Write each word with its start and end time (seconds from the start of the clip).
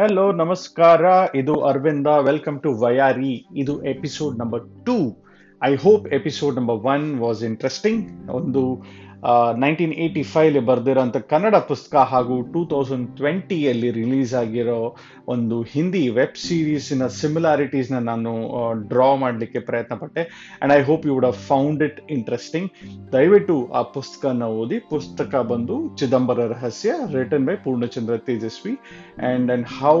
Hello 0.00 0.32
ನಮಸ್ಕಾರ. 0.32 1.00
ಇದು 1.34 1.54
Aravinda. 1.60 2.06
Welcome 2.06 2.60
to 2.60 2.74
ವಯಾರಿ 2.74 3.46
ಇದು 3.56 3.84
episode 3.84 4.38
number 4.38 4.86
two 4.86 5.26
I 5.64 5.76
hope 5.76 6.08
episode 6.08 6.56
number 6.56 6.76
one 6.76 7.20
was 7.20 7.42
interesting 7.42 8.30
ಒಂದು 8.30 8.82
ನೈನ್ಟೀನ್ 9.56 9.92
ಏಯ್ಟಿ 9.92 10.22
ಫೈವ್ 10.22 10.66
ಬರೆದಿರೋಂಥ 10.66 11.16
ಕನ್ನಡ 11.16 11.56
ಪುಸ್ತಕ 11.68 11.96
ಹಾಗೂ 11.96 12.42
ಟೂ 12.52 12.64
ತೌಸಂಡ್ 12.64 13.16
ಟ್ವೆಂಟಿಯಲ್ಲಿ 13.16 13.90
ರಿಲೀಸ್ 13.90 14.34
ಆಗಿರೋ 14.34 14.96
ಒಂದು 15.28 15.62
ಹಿಂದಿ 15.62 16.08
ವೆಬ್ 16.08 16.36
ಸೀರೀಸಿನ 16.36 17.06
ಸಿಮಿಲಾರಿಟೀಸ್ನ 17.06 17.98
ನಾನು 17.98 18.32
ಡ್ರಾ 18.88 19.14
ಮಾಡಲಿಕ್ಕೆ 19.14 19.60
ಪ್ರಯತ್ನ 19.60 19.94
ಪಟ್ಟೆ 19.94 20.22
and 20.22 20.74
I 20.74 20.82
hope 20.82 21.06
you 21.06 21.14
would 21.14 21.26
have 21.26 21.40
found 21.48 21.82
it 21.82 21.98
interesting 22.10 22.70
ದಯವಿಟ್ಟು 23.12 23.56
ಆ 23.72 23.82
ಪುಸ್ತಕನ 23.82 24.42
ಓದಿ, 24.60 24.78
ಪುಸ್ತಕ 24.90 25.34
ಬಂದು 25.50 25.96
Chidambara 25.96 26.46
Rahasya 26.46 26.92
written 27.12 27.46
by 27.46 27.56
Purnachandra 27.56 28.16
Tejaswi. 28.16 28.74
And 28.74 29.50
and 29.50 29.68
how 29.80 29.98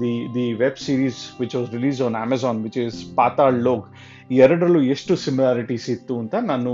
the 0.00 0.14
the 0.34 0.52
web 0.52 0.76
series 0.76 1.40
which 1.40 1.56
was 1.56 1.68
release 1.74 2.00
on 2.02 2.14
Amazon 2.14 2.62
which 2.62 2.78
is 2.78 3.16
Paatal 3.16 3.58
Lok 3.62 3.86
ಎರಡರಲ್ಲೂ 4.30 4.80
ಎಷ್ಟು 4.82 5.16
similarities 5.16 5.90
ಇತ್ತು 5.90 6.18
ಅಂತ 6.18 6.34
ನಾನು 6.42 6.70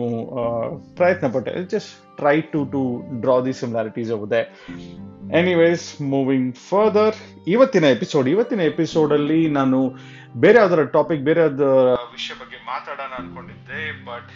ಪ್ರಯತ್ನ 0.96 1.26
ಪಟ್ಟೆ 1.34 1.50
try 2.16 2.40
to 2.52 2.60
to 2.72 2.82
draw 3.20 3.36
the 3.40 3.54
over 4.12 4.26
there. 4.26 4.48
Anyways 5.32 5.86
moving 6.02 6.48
further 6.68 7.16
ಇವತ್ತಿನ 7.46 7.84
episode 7.86 8.28
ಇವತ್ತಿನ 8.28 8.60
ಎಪಿಸೋಡಲ್ಲಿ 8.60 9.48
ನಾನು 9.48 9.78
ಬೇರೆ 10.36 10.58
ಯಾವ್ದಾರ 10.58 10.82
ಟಾಪಿಕ್ 10.84 11.22
ಬೇರೆ 11.22 11.40
ಯಾವ್ದಾರ 11.40 11.94
ವಿಷಯ 12.12 12.34
ಬಗ್ಗೆ 12.40 12.58
ಮಾತಾಡೋಣ 12.66 13.12
ಅನ್ಕೊಂಡಿದ್ದೆ 13.12 13.80
but 14.04 14.30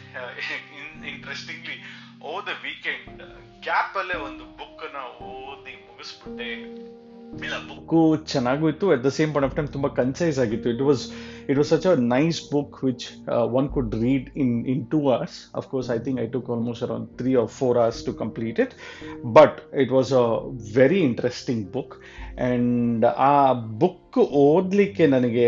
interestingly 1.09 1.77
over 2.25 2.41
the 2.41 2.55
weekend 2.65 3.21
gap 3.63 3.97
ಅಲ್ಲೇ 3.97 4.19
ಒಂದು 4.19 4.45
ಬುಕ್ನ 4.59 4.99
ಓದಿ 5.29 5.75
ಮುಗಿಸ್ಬಿಟ್ಟೆ 5.89 6.51
ಇಲ್ಲ 7.47 7.57
ಬುಕ್ಕು 7.69 8.01
ಚೆನ್ನಾಗೂ 8.31 8.65
ಇತ್ತು 8.71 8.87
at 8.95 9.03
the 9.07 9.11
same 9.17 9.31
point 9.35 9.47
of 9.49 9.57
time 9.57 9.69
ತುಂಬಾ 9.75 9.89
ಕನ್ಸೈಸ್ 9.99 10.39
ಆಗಿತ್ತು. 10.45 10.69
It 10.75 10.83
was 10.89 11.03
it 11.51 11.59
was 11.61 11.71
such 11.75 11.87
a 11.91 11.95
nice 12.15 12.39
book 12.53 12.77
which 12.85 13.05
one 13.59 13.69
could 13.75 13.95
read 14.05 14.27
in 14.43 14.55
in 14.73 14.83
two 14.93 14.99
hours 15.09 15.37
of course 15.61 15.89
I 15.97 15.99
think 16.07 16.19
I 16.25 16.27
took 16.37 16.49
almost 16.55 16.85
around 16.87 17.09
three 17.19 17.33
or 17.43 17.51
four 17.59 17.79
hours 17.83 18.01
to 18.05 18.15
complete 18.23 18.59
it 18.65 18.75
but 19.39 19.59
it 19.85 19.93
was 19.99 20.13
a 20.23 20.25
very 20.77 21.01
interesting 21.01 21.63
book 21.77 21.95
and 21.99 23.07
ಆ 23.31 23.53
book 23.53 24.19
ಓದಲಿಕ್ಕೆ 24.47 25.07
ನನಗೆ 25.07 25.47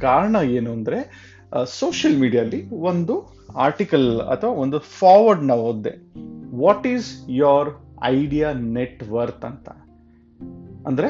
ಕಾರಣ 0.00 0.36
ಏನು 0.58 0.72
ಅಂದರೆ 0.72 1.00
social 1.78 2.18
ಮೀಡಿಯಲ್ಲಿ 2.20 2.60
ಒಂದು 2.90 3.16
article 3.66 4.08
ಅಥವಾ 4.34 4.52
ಒಂದು 4.64 4.78
ಫಾರ್ವರ್ಡ್ನ 5.00 5.54
ಓದ್ದೆ. 5.68 5.94
What 6.64 6.86
is 6.86 7.08
your 7.44 7.70
idea 8.04 8.52
net 8.78 9.02
worth 9.10 9.44
ಅಂತ? 9.44 9.68
ಅಂದರೆ 10.86 11.08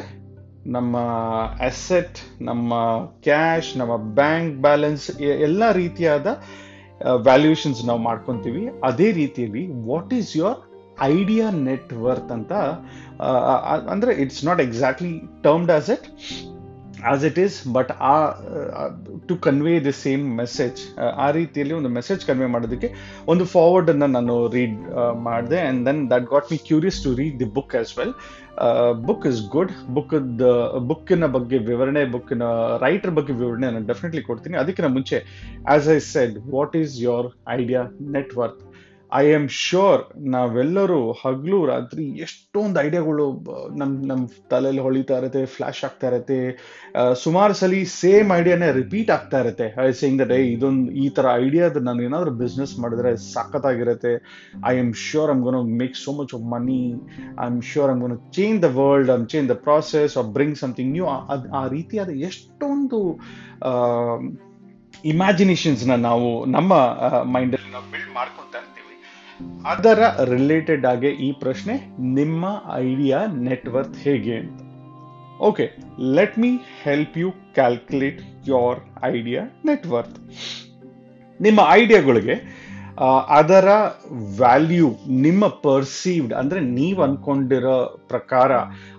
ನಮ್ಮ 0.66 0.96
ಅಸೆಟ್ 1.60 2.42
ನಮ್ಮ 2.42 2.74
ಕ್ಯಾಶ್ 3.22 3.76
ನಮ್ಮ 3.76 3.96
ಬ್ಯಾಂಕ್ 3.96 4.54
ಬ್ಯಾಲೆನ್ಸ್ 4.56 5.20
ಎಲ್ಲ 5.20 5.72
ರೀತಿಯಾದ 5.72 6.26
ವ್ಯಾಲ್ಯೂಷನ್ಸ್ 7.16 7.84
ನಾವು 7.84 7.98
ಮಾಡ್ಕೊತೀವಿ. 7.98 8.62
ಅದೇ 8.84 9.12
ರೀತಿಯಲ್ಲಿ 9.12 9.86
what 9.86 10.14
is 10.14 10.36
your 10.36 10.60
idea 11.00 11.50
net worth 11.50 12.32
ಅಂತ 12.32 12.52
ಅಂದರೆ 13.90 14.14
it's 14.14 14.44
not 14.44 14.60
exactly 14.60 15.12
termed 15.42 15.72
as 15.72 15.90
it 15.90 16.06
as 17.04 17.24
it 17.24 17.38
is 17.38 17.56
but 17.72 17.90
ಆ 18.00 18.14
to 19.28 19.36
convey 19.36 19.80
the 19.80 19.92
same 19.92 20.36
message 20.36 20.80
ಆ 21.16 21.30
ರೀತಿಯಲ್ಲಿ 21.30 21.74
ಒಂದು 21.74 21.88
ಮೆಸೇಜ್ 21.88 22.26
ಕನ್ವೇ 22.26 22.46
ಮಾಡೋದಕ್ಕೆ 22.46 22.90
ಒಂದು 23.28 23.44
ಫಾರ್ವರ್ಡನ್ನು 23.44 24.06
ನಾನು 24.06 24.48
ರೀಡ್ 24.48 24.78
ಮಾಡಿದೆ 25.22 25.60
and 25.60 25.86
then 25.86 26.10
that 26.10 26.24
got 26.24 26.52
me 26.52 26.58
curious 26.58 27.04
to 27.04 27.14
read 27.14 27.38
the 27.38 27.44
book 27.44 27.74
as 27.76 27.98
well 27.98 28.14
book 29.06 29.26
is 29.26 29.48
good 29.48 29.72
book 29.94 30.14
ಬುಕ್ಕಿನ 30.88 31.26
ಬಗ್ಗೆ 31.26 31.58
ವಿವರಣೆ 31.58 32.04
ಬುಕ್ಕಿನ 32.04 32.42
ರೈಟರ್ 32.80 33.10
ಬಗ್ಗೆ 33.10 33.32
ವಿವರಣೆ 33.32 33.66
ನಾನು 33.70 33.86
ಡೆಫಿನೆಟ್ಲಿ 33.86 34.22
ಕೊಡ್ತೀನಿ. 34.22 34.56
ಅದಕ್ಕಿಂತ 34.56 34.90
ಮುಂಚೆ 34.90 35.18
as 35.68 35.88
I 35.88 35.98
said 35.98 36.38
what 36.50 36.76
is 36.76 37.02
your 37.02 37.28
idea 37.48 37.82
network 38.00 38.73
I 39.12 39.34
am 39.34 39.48
sure 39.48 40.00
ನಾವೆಲ್ಲರೂ 40.34 41.00
ಹಗಲು 41.20 41.66
ರಾತ್ರಿ 41.66 42.04
ಎಷ್ಟೊಂದು 42.04 42.80
ಐಡಿಯಾಗಳು 42.80 43.26
ನಮ್ಮ 43.80 43.92
ನಮ್ಮ 44.10 44.22
ತಲೆಯಲ್ಲಿ 44.50 44.82
ಹೊಳಿತಾ 44.86 45.16
ಇರುತ್ತೆ 45.18 45.42
ಫ್ಲಾಶ್ 45.54 45.82
ಆಗ್ತಾ 45.84 46.06
ಇರುತ್ತೆ. 46.06 46.38
ಸುಮಾರು 47.24 47.54
ಸಲ 47.54 47.80
ಸೇಮ್ 47.92 48.30
ಐಡಿಯಾನೇ 48.38 48.68
ರಿಪೀಟ್ 48.72 49.10
ಆಗ್ತಾ 49.16 49.40
ಇರುತ್ತೆ. 49.40 49.66
ಐ 49.86 49.92
ಸೇಂಗ್ 49.92 50.18
ದಟ್ 50.22 50.32
ಇದೊಂದು 50.54 50.92
ಈ 51.04 51.08
ಥರ 51.08 51.26
ಐಡಿಯಾದ 51.44 51.82
ನಾನು 51.88 52.02
ಏನಾದರೂ 52.02 52.30
ಬಿಸ್ನೆಸ್ 52.42 52.74
ಮಾಡಿದ್ರೆ 52.84 53.12
ಸಖತ್ತಾಗಿರುತ್ತೆ. 53.34 54.14
I 54.72 54.74
am 54.84 54.92
sure 55.08 55.32
I'm 55.34 55.42
gonna 55.42 55.60
make 55.82 55.96
so 56.04 56.12
much 56.20 56.34
of 56.38 56.42
money 56.54 56.80
I 57.42 57.46
am 57.50 57.60
sure 57.72 57.92
I'm 57.92 58.00
gonna 58.00 58.16
change 58.38 58.62
the 58.62 58.70
world 58.80 59.12
I'm 59.16 59.26
change 59.34 59.48
the 59.50 59.56
process 59.68 60.16
of 60.22 60.26
bring 60.38 60.58
something 60.64 60.92
new 60.92 61.06
ಆ 61.60 61.62
ರೀತಿಯಾದ 61.76 62.10
ಎಷ್ಟೊಂದು 62.30 63.00
ಇಮ್ಯಾಜಿನೇಷನ್ಸ್ನ 65.04 65.94
ನಾವು 66.08 66.28
ನಮ್ಮ 66.44 66.72
ಮೈಂಡಲ್ಲಿ 67.34 67.63
ಅದರ 69.72 70.00
ರಿಲೇಟೆಡ್ 70.34 70.84
ಆಗಿ 70.92 71.10
ಈ 71.26 71.30
ಪ್ರಶ್ನೆ, 71.44 71.74
ನಿಮ್ಮ 72.18 72.44
ಐಡಿಯಾ 72.88 73.20
ನೆಟ್ವರ್ತ್ 73.48 73.96
ಹೇಗೆ 74.06 74.34
ಅಂತ. 74.40 74.58
Okay 75.48 75.64
let 76.16 76.36
me 76.42 76.50
help 76.84 77.16
you 77.22 77.30
calculate 77.58 78.20
your 78.50 78.80
idea 79.14 79.42
net worth 79.70 80.18
ನಿಮ್ಮ 81.40 81.60
ಐಡಿಯಾಗಳಿಗೆ 81.80 82.36
ಅದರ 83.38 83.68
ವ್ಯಾಲ್ಯೂ 84.40 84.88
ನಿಮ್ಮ 85.24 85.44
ಪರ್ಸೀವ್ಡ್ 85.64 86.34
ಅಂದ್ರೆ 86.40 86.60
ನೀವು 86.76 87.00
ಅನ್ಕೊಂಡಿರೋ 87.06 87.78
ಪ್ರಕಾರ 88.12 88.50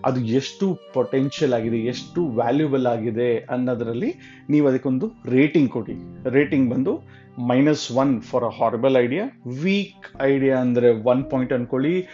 ಅದು 0.08 0.20
ಎಷ್ಟು 0.40 0.66
ಪೊಟೆನ್ಷಿಯಲ್ 0.96 1.54
ಆಗಿದೆ, 1.58 1.78
ಎಷ್ಟು 1.92 2.22
ವ್ಯಾಲ್ಯೂಬಲ್ 2.40 2.88
ಆಗಿದೆ 2.94 3.30
ಅನ್ನೋದರಲ್ಲಿ 3.56 4.10
ನೀವು 4.54 4.68
ಅದಕ್ಕೊಂದು 4.72 5.08
ರೇಟಿಂಗ್ 5.36 5.72
ಕೊಡಿ. 5.78 5.96
ರೇಟಿಂಗ್ 6.38 6.68
ಬಂದು 6.74 6.96
minus 7.40 7.92
one 7.92 8.22
for 8.22 8.44
a 8.44 8.50
horrible 8.50 8.98
idea 8.98 9.26
weak 9.64 10.22
idea 10.22 10.58
ಅಂದ್ರೆ 10.58 10.90
ಒನ್ 10.90 11.32
ಪಾಯಿಂಟ್ 11.32 11.54
ಅನ್ಕೊಳ್ಳಿ. 11.54 12.08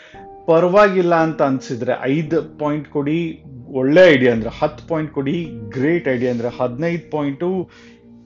ಪರವಾಗಿಲ್ಲ 0.45 1.15
ಅಂತ 1.15 1.41
ಅನ್ಸಿದ್ರೆ 1.41 1.93
ಐದು 2.01 2.59
ಪಾಯಿಂಟ್ 2.59 2.89
ಕೊಡಿ. 2.89 3.43
ಒಳ್ಳೆ 3.67 4.13
ಐಡಿಯಾ 4.13 4.33
ಅಂದ್ರೆ 4.33 4.49
ಹತ್ತು 4.59 4.87
ಪಾಯಿಂಟ್ 4.87 5.11
ಕೊಡಿ. 5.11 5.47
ಗ್ರೇಟ್ 5.69 6.07
ಐಡಿಯಾ 6.07 6.31
ಅಂದ್ರೆ 6.31 6.49
ಹದಿನೈದು 6.61 7.11
ಪಾಯಿಂಟು 7.11 7.69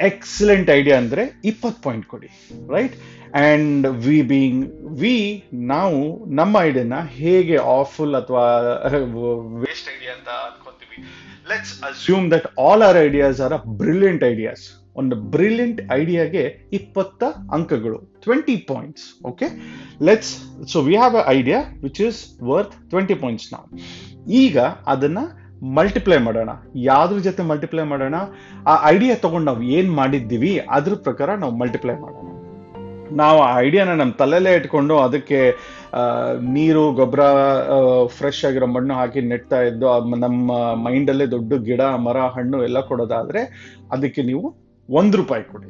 ಎಕ್ಸಲೆಂಟ್ 0.02 0.70
ಐಡಿಯಾ 0.70 0.98
ಅಂದ್ರೆ 0.98 1.42
ಇಪ್ಪತ್ತು 1.46 1.84
ಪಾಯಿಂಟ್ 1.84 2.06
ಕೊಡಿ. 2.06 2.28
Right 2.70 2.94
and 3.34 3.88
we 3.88 4.22
being 4.22 4.72
we 5.00 5.44
ನಾವು 5.54 6.26
ನಮ್ಮ 6.26 6.58
ಐಡಿಯಾನ 6.62 6.94
ಹೇಗೆ 7.08 7.58
ಆಫುಲ್ 7.58 8.16
ಅಥವಾ 8.16 8.62
ವೇಸ್ಟ್ 9.60 9.90
ಐಡಿಯಾ 9.90 10.14
ಅಂತ 10.14 10.28
ಅನ್ಕೊಂತೀವಿ. 10.28 11.04
Let's 11.50 11.84
assume 11.84 12.32
that 12.32 12.60
all 12.60 12.82
our 12.82 12.98
ideas 12.98 13.42
are 13.42 13.54
a 13.54 13.58
brilliant 13.58 14.24
ideas 14.24 14.85
ಒಂದು 14.96 15.16
ಬ್ರಿಲಿಯಂಟ್ 15.36 15.80
ಐಡಿಯಾಗೆ 16.00 16.44
ಇಪ್ಪತ್ತ 16.74 17.24
ಅಂಕಗಳು 17.58 18.00
twenty 18.26 18.58
points 18.70 19.08
okay 19.32 19.48
let's 20.10 20.34
so 20.74 20.80
we 20.88 20.96
have 20.96 21.16
a 21.22 21.24
idea 21.38 21.60
which 21.86 22.02
is 22.10 22.20
worth 22.52 22.76
twenty 22.92 23.18
points 23.24 23.48
ನಾವು 23.54 23.68
ಈಗ 24.44 24.58
ಅದನ್ನ 24.94 25.20
ಮಲ್ಟಿಪ್ಲೈ 25.78 26.18
ಮಾಡೋಣ. 26.18 26.52
ಯಾವ್ದ್ರ 26.92 27.18
ಜೊತೆ 27.28 27.42
ಮಲ್ಟಿಪ್ಲೈ 27.50 27.84
ಮಾಡೋಣ? 27.92 28.16
ಆ 28.72 28.74
ಐಡಿಯಾ 28.94 29.14
ತಗೊಂಡು 29.24 29.46
ನಾವು 29.52 29.64
ಏನು 29.78 29.92
ಮಾಡಿದ್ದೀವಿ? 30.00 30.52
ಅದ್ರ 30.78 30.94
ಪ್ರಕಾರ 31.06 31.30
ನಾವು 31.44 31.54
ಮಲ್ಟಿಪ್ಲೈ 31.62 31.96
ಮಾಡೋಣ. 32.02 32.28
ನಾವು 33.22 33.40
ಆ 33.48 33.52
ಐಡಿಯಾನ 33.66 33.92
ನಮ್ಮ 34.02 34.14
ತಲೆಯಲ್ಲೇ 34.22 34.52
ಇಟ್ಕೊಂಡು 34.60 34.96
ಅದಕ್ಕೆ 35.06 35.40
ನೀರು, 36.56 36.84
ಗೊಬ್ಬರ 37.00 37.24
ಫ್ರೆಶ್ 38.18 38.42
ಆಗಿರೋ 38.48 38.68
ಮಣ್ಣು 38.76 38.94
ಹಾಕಿ 39.00 39.22
ನೆಡ್ತಾ 39.32 39.60
ಇದ್ದು 39.70 39.88
ನಮ್ಮ 40.26 40.52
ಮೈಂಡಲ್ಲೇ 40.86 41.28
ದೊಡ್ಡ 41.36 41.54
ಗಿಡ, 41.70 41.82
ಮರ, 42.08 42.18
ಹಣ್ಣು 42.38 42.60
ಎಲ್ಲ 42.68 42.80
ಕೊಡೋದಾದರೆ 42.92 43.44
ಅದಕ್ಕೆ 43.92 44.24
ನೀವು 44.32 44.46
ಒಂದು 44.90 45.16
ರೂಪಾಯಿ 45.18 45.44
ಕೊಡಿ. 45.52 45.70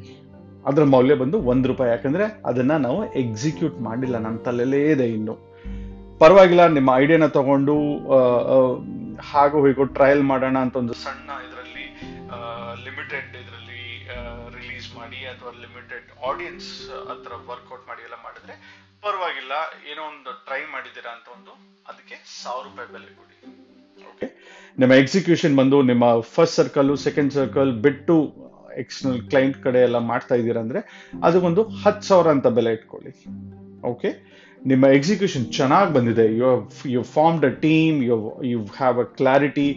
ಅದ್ರ 0.68 0.84
ಮೌಲ್ಯ 0.94 1.14
ಬಂದು 1.20 1.38
ಒಂದು 1.52 1.66
ರೂಪಾಯಿ. 1.68 1.90
ಯಾಕಂದ್ರೆ 1.90 2.24
ಅದನ್ನ 2.50 2.72
ನಾವು 2.86 3.00
ಎಕ್ಸಿಕ್ಯೂಟ್ 3.22 3.76
ಮಾಡಿಲ್ಲ. 3.88 4.16
ನಮ್ಮ 4.24 4.38
ತಲೆಯಲ್ಲೇ 4.46 4.80
ಇದೆ 4.94 5.06
ಇನ್ನು. 5.16 5.34
ಪರವಾಗಿಲ್ಲ 6.22 6.64
ನಿಮ್ಮ 6.76 6.90
ಐಡಿಯಾನ 7.02 7.26
ತಗೊಂಡು 7.38 7.74
ಹಾಗೂ 9.30 9.66
ಹೀಗೋ 9.66 9.84
ಟ್ರಯಲ್ 9.98 10.22
ಮಾಡೋಣ 10.30 10.56
ಅಂತ 10.64 10.76
ಒಂದು 10.82 10.94
ಸಣ್ಣ 11.04 11.28
ಇದರಲ್ಲಿ 11.46 11.84
ಲಿಮಿಟೆಡ್ 12.86 13.30
ಇದರಲ್ಲಿ 13.42 13.82
ರಿಲೀಸ್ 14.58 14.88
ಮಾಡಿ 14.98 15.20
ಅಥವಾ 15.32 15.52
ಲಿಮಿಟೆಡ್ 15.64 16.08
ಆಡಿಯನ್ಸ್ 16.30 16.70
ಹತ್ರ 17.10 17.32
ವರ್ಕೌಟ್ 17.50 17.84
ಮಾಡಿ 17.88 18.02
ಎಲ್ಲ 18.06 18.18
ಮಾಡಿದ್ರೆ 18.24 18.56
ಪರವಾಗಿಲ್ಲ. 19.06 19.52
ಏನೋ 19.90 20.02
ಒಂದು 20.12 20.32
ಟ್ರೈ 20.46 20.62
ಮಾಡಿದ್ದೀರಾ 20.74 21.12
ಅಂತ 21.16 21.28
ಒಂದು 21.36 21.52
ಅದಕ್ಕೆ 21.92 22.16
ಸಾವಿರ 22.42 22.64
ರೂಪಾಯಿ 22.68 22.88
ಬೆಲೆ 22.94 23.10
ಕೊಡಿ. 23.18 23.36
ಓಕೆ 24.10 24.26
ನಿಮ್ಮ 24.78 24.92
ಎಕ್ಸಿಕ್ಯೂಷನ್ 25.02 25.54
ಬಂದು 25.56 25.76
ನಿಮ್ಮ 25.82 26.04
ಫಸ್ಟ್ 26.34 26.56
ಸರ್ಕಲ್ 26.60 26.90
ಸೆಕೆಂಡ್ 27.06 27.32
ಸರ್ಕಲ್ 27.38 27.72
ಬಿಟ್ಟು 27.86 28.16
ಎಕ್ಸ್ಟರ್ನಲ್ 28.82 29.20
ಕ್ಲೈಂಟ್ 29.32 29.58
ಕಡೆ 29.66 29.82
ಎಲ್ಲ 29.88 29.98
ಮಾಡ್ತಾ 30.10 30.34
ಇದ್ದೀರಾ 30.34 30.60
ಅಂದ್ರೆ 30.66 30.80
ಅದಕ್ಕೊಂದು 31.26 31.62
ಹತ್ತು 31.82 32.06
ಸಾವಿರ 32.08 32.28
ಅಂತ 32.36 32.46
ಬೆಲೆ 32.58 32.72
ಇಟ್ಕೊಳ್ಳಿ. 32.72 33.12
ಓಕೆ 33.92 34.10
ನಿಮ್ಮ 34.66 34.84
ಎಕ್ಸಿಕ್ಯೂಷನ್ 34.98 35.44
ಚೆನ್ನಾಗಿ 35.58 35.92
ಬಂದಿದೆ. 35.94 36.24
You 36.40 36.48
you 36.94 37.00
formed 37.02 37.46
a 37.46 37.52
team 37.66 37.96
you 38.04 38.16
you 38.52 38.58
have 38.78 38.98
a 39.04 39.06
clarity 39.18 39.68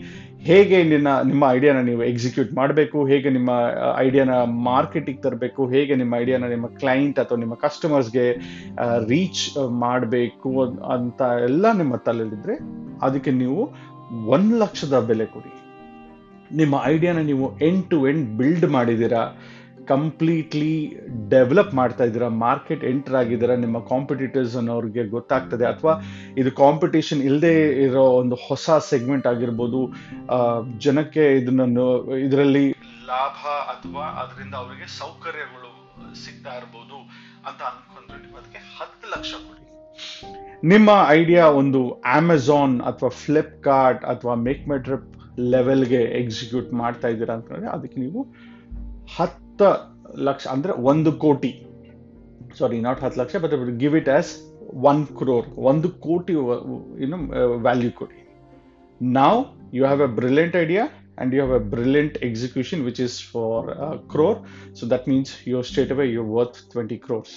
ಹೇಗೆ 0.50 0.78
ನಿನ್ನ, 0.84 1.10
ನಿಮ್ಮ 1.30 1.44
ಐಡಿಯಾನ 1.56 1.80
ನೀವು 1.82 2.04
ಎಕ್ಸಿಕ್ಯೂಟ್ 2.04 2.52
ಮಾಡಬೇಕು? 2.54 2.98
ಹೇಗೆ 3.08 3.30
ನಿಮ್ಮ 3.30 3.52
ಐಡಿಯಾನ 3.98 4.34
ಮಾರ್ಕೆಟಿಗೆ 4.70 5.22
ತರಬೇಕು? 5.22 5.62
ಹೇಗೆ 5.74 5.96
ನಿಮ್ಮ 5.96 6.14
ಐಡಿಯಾನ 6.16 6.48
ನಿಮ್ಮ 6.50 6.68
ಕ್ಲೈಂಟ್ 6.82 7.20
ಅಥವಾ 7.20 7.38
ನಿಮ್ಮ 7.38 7.56
ಕಸ್ಟಮರ್ಸ್ಗೆ 7.66 8.26
ರೀಚ್ 9.12 9.44
ಮಾಡಬೇಕು 9.86 10.52
ಅಂತ 10.96 11.22
ಎಲ್ಲ 11.50 11.66
ನಿಮ್ಮ 11.78 11.96
ತಲೆಯಲ್ಲಿದ್ದರೆ 12.08 12.56
ಅದಕ್ಕೆ 13.02 13.32
ನೀವು 13.32 13.62
ಒಂದು 14.36 14.56
ಲಕ್ಷದ 14.60 15.00
ಬೆಲೆ 15.00 15.26
ಕೊಡಿ. 15.26 15.52
ನಿಮ್ಮ 16.62 16.76
ಐಡಿಯಾನ 16.86 17.20
ನೀವು 17.22 17.60
ಎಂಡ್ 17.60 17.86
ಟು 17.90 18.08
ಎಂಡ್ 18.08 18.38
ಬಿಲ್ಡ್ 18.38 18.66
ಮಾಡಿದ್ದೀರಾ 18.66 19.24
ಕಂಪ್ಲೀಟ್ಲಿ 19.88 20.74
ಡೆವಲಪ್ 21.30 21.74
ಮಾಡ್ತಾ 21.74 22.04
ಇದ್ದೀರಾ 22.04 22.28
ಮಾರ್ಕೆಟ್ 22.28 22.84
ಎಂಟರ್ 22.84 23.16
ಆಗಿದ್ದೀರಾ, 23.16 23.56
ನಿಮ್ಮ 23.56 23.80
ಕಾಂಪಿಟೇಟರ್ಸ್ 23.80 24.56
ಅನ್ನೋರಿಗೆ 24.56 25.04
ಗೊತ್ತಾಗ್ತದೆ, 25.08 25.66
ಅಥವಾ 25.66 25.94
ಇದು 26.38 26.52
ಕಾಂಪಿಟೇಷನ್ 26.52 27.22
ಇಲ್ಲದೆ 27.22 27.54
ಇರೋ 27.86 28.04
ಒಂದು 28.22 28.36
ಹೊಸ 28.36 28.70
ಸೆಗ್ಮೆಂಟ್ 28.90 29.28
ಆಗಿರ್ಬೋದು 29.28 29.82
ಜನಕ್ಕೆ 30.78 31.26
ಇದನ್ನು 31.36 31.88
ಇದರಲ್ಲಿ 32.26 32.66
ಲಾಭ 33.08 33.42
ಅಥವಾ 33.74 34.06
ಅದರಿಂದ 34.22 34.54
ಅವರಿಗೆ 34.54 34.88
ಸೌಕರ್ಯಗಳು 35.00 35.72
ಸಿಗ್ತಾ 36.26 36.54
ಇರ್ಬೋದು 36.58 36.98
ಅಂತ 37.50 37.62
ಅನ್ಕೊಂಡ್ರೆ 37.62 38.18
ನೀವು 38.26 38.38
ಅದಕ್ಕೆ 38.38 38.62
ಹತ್ತು 38.78 39.08
ಲಕ್ಷ 39.16 39.32
ಕೊಡಿ. 39.48 39.66
ನಿಮ್ಮ 40.64 40.90
ಐಡಿಯಾ 41.10 41.46
ಒಂದು 41.48 41.90
ಅಮೆಝಾನ್ 41.90 42.82
ಅಥವಾ 42.82 43.10
ಫ್ಲಿಪ್ಕಾರ್ಟ್ 43.10 44.06
ಅಥವಾ 44.06 44.36
ಮೇಕ್ 44.36 44.66
ಟ್ರಿಪ್ 44.84 45.10
ಲೆವೆಲ್ಗೆ 45.55 46.01
ಎಕ್ಸಿಕ್ಯೂಟ್ 46.21 46.73
ಮಾಡ್ತಾ 46.83 47.09
ಇದ್ದೀರಾ 47.09 47.35
ಅಂತಂದ್ರೆ 47.35 47.71
ಅದಕ್ಕೆ 47.77 48.01
ನೀವು 48.01 48.23
ಹತ್ತು 49.17 49.69
ಲಕ್ಷ 50.25 50.47
ಅಂದ್ರೆ 50.47 50.73
ಒಂದು 50.93 51.13
ಕೋಟಿ 51.25 51.53
ಸಾರಿ 52.59 52.81
ನಾಟ್ 52.81 53.01
ಹತ್ತು 53.05 53.21
lakh 53.23 53.37
but 53.45 53.55
give 53.83 53.97
it 53.97 54.11
as 54.19 54.31
one 54.91 55.07
crore 55.21 55.47
ಒಂದು 55.71 55.89
ಕೋಟಿ 56.07 56.35
ಏನು 57.05 57.19
ವ್ಯಾಲ್ಯೂ 57.67 57.93
ಕೊಡಿ 58.01 58.21
ನಾವು 59.01 59.41
you 59.77 59.85
have 59.87 60.03
a 60.09 60.13
brilliant 60.21 60.57
idea 60.57 60.85
and 61.19 61.33
you 61.33 61.41
have 61.41 61.51
a 61.51 61.61
brilliant 61.61 62.17
execution 62.23 62.85
which 62.85 63.01
is 63.01 63.21
for 63.21 63.71
a 63.71 63.99
crore 64.09 64.39
so 64.73 64.87
that 64.87 65.07
means 65.07 65.29
you're 65.45 65.63
straight 65.63 65.91
away 65.91 66.07
you're 66.07 66.31
worth 66.39 66.57
20 66.73 66.99
crores 66.99 67.33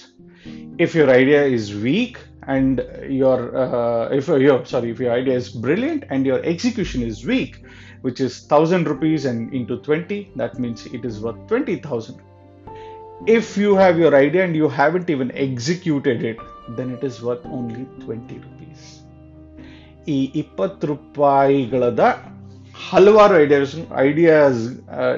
if 0.78 0.94
your 0.94 1.10
idea 1.10 1.44
is 1.44 1.74
weak 1.76 2.18
and 2.46 2.84
your 3.20 3.38
uh, 3.56 4.08
if 4.10 4.28
your 4.28 4.64
sorry 4.64 4.90
if 4.90 4.98
your 4.98 5.12
idea 5.12 5.34
is 5.34 5.48
brilliant 5.48 6.04
and 6.10 6.26
your 6.26 6.40
execution 6.44 7.02
is 7.02 7.24
weak 7.24 7.54
which 8.05 8.19
is 8.25 8.33
1000 8.49 8.87
rupees 8.91 9.25
and 9.31 9.53
into 9.59 9.75
20 9.87 10.17
that 10.41 10.53
means 10.63 10.81
it 10.97 11.03
is 11.09 11.15
worth 11.25 11.41
20000 11.51 12.21
if 13.37 13.49
you 13.63 13.71
have 13.75 14.01
your 14.03 14.13
idea 14.15 14.43
and 14.47 14.55
you 14.61 14.69
haven't 14.79 15.09
even 15.15 15.29
executed 15.47 16.23
it 16.31 16.39
then 16.77 16.89
it 16.97 17.03
is 17.09 17.17
worth 17.27 17.45
only 17.59 17.85
20 18.05 18.39
rupees 18.45 18.83
ಈ 20.07 20.17
ಇಪ್ಪತ್ತು 20.41 20.85
ರೂಪಾಯಿಗಳದ 20.91 22.03
ಹಲವಾರು 22.89 23.39
ideas 23.39 23.75
ideas 23.97 24.61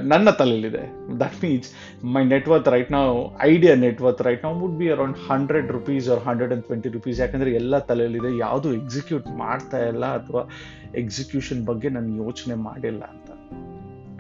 ನನ್ನ 0.04 0.30
ತಲೆಯಲ್ಲಿದೆ. 0.30 0.84
That 1.20 1.44
means 1.44 1.70
my 2.06 2.24
net worth 2.26 2.70
right 2.70 2.92
ನಾವು 2.92 3.40
idea 3.42 3.76
net worth 3.76 4.22
right 4.22 4.44
ನಾವು 4.44 4.60
would 4.60 4.78
be 4.80 4.90
around 4.90 5.18
hundred 5.30 5.72
rupees 5.72 6.10
or 6.10 6.20
hundred 6.20 6.54
and 6.54 6.64
twenty 6.64 6.90
rupees 6.90 7.20
ಯಾಕಂದ್ರೆ 7.20 7.54
ಎಲ್ಲ 7.54 7.80
ತಲೆಯಲ್ಲಿದೆ. 7.80 8.38
ಯಾವುದು 8.38 8.74
ಎಕ್ಸಿಕ್ಯೂಟ್ 8.74 9.28
ಮಾಡ್ತಾ 9.28 9.88
ಇಲ್ಲ 9.88 10.06
ಅಥವಾ 10.06 10.50
ಎಕ್ಸಿಕ್ಯೂಷನ್ 10.96 11.66
ಬಗ್ಗೆ 11.66 11.90
ನಾನು 11.90 12.24
ಯೋಚನೆ 12.24 12.56
ಮಾಡಿಲ್ಲ 12.56 13.04
ಅಂತ. 13.04 13.30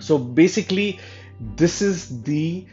So 0.02 0.18
basically 0.18 1.00
this 1.60 1.84
is 1.84 2.26
the 2.26 2.68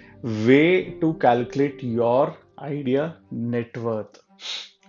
way 0.47 0.83
to 1.01 1.13
calculate 1.13 1.85
your 1.85 2.31
idea 2.63 3.05
net worth 3.33 4.19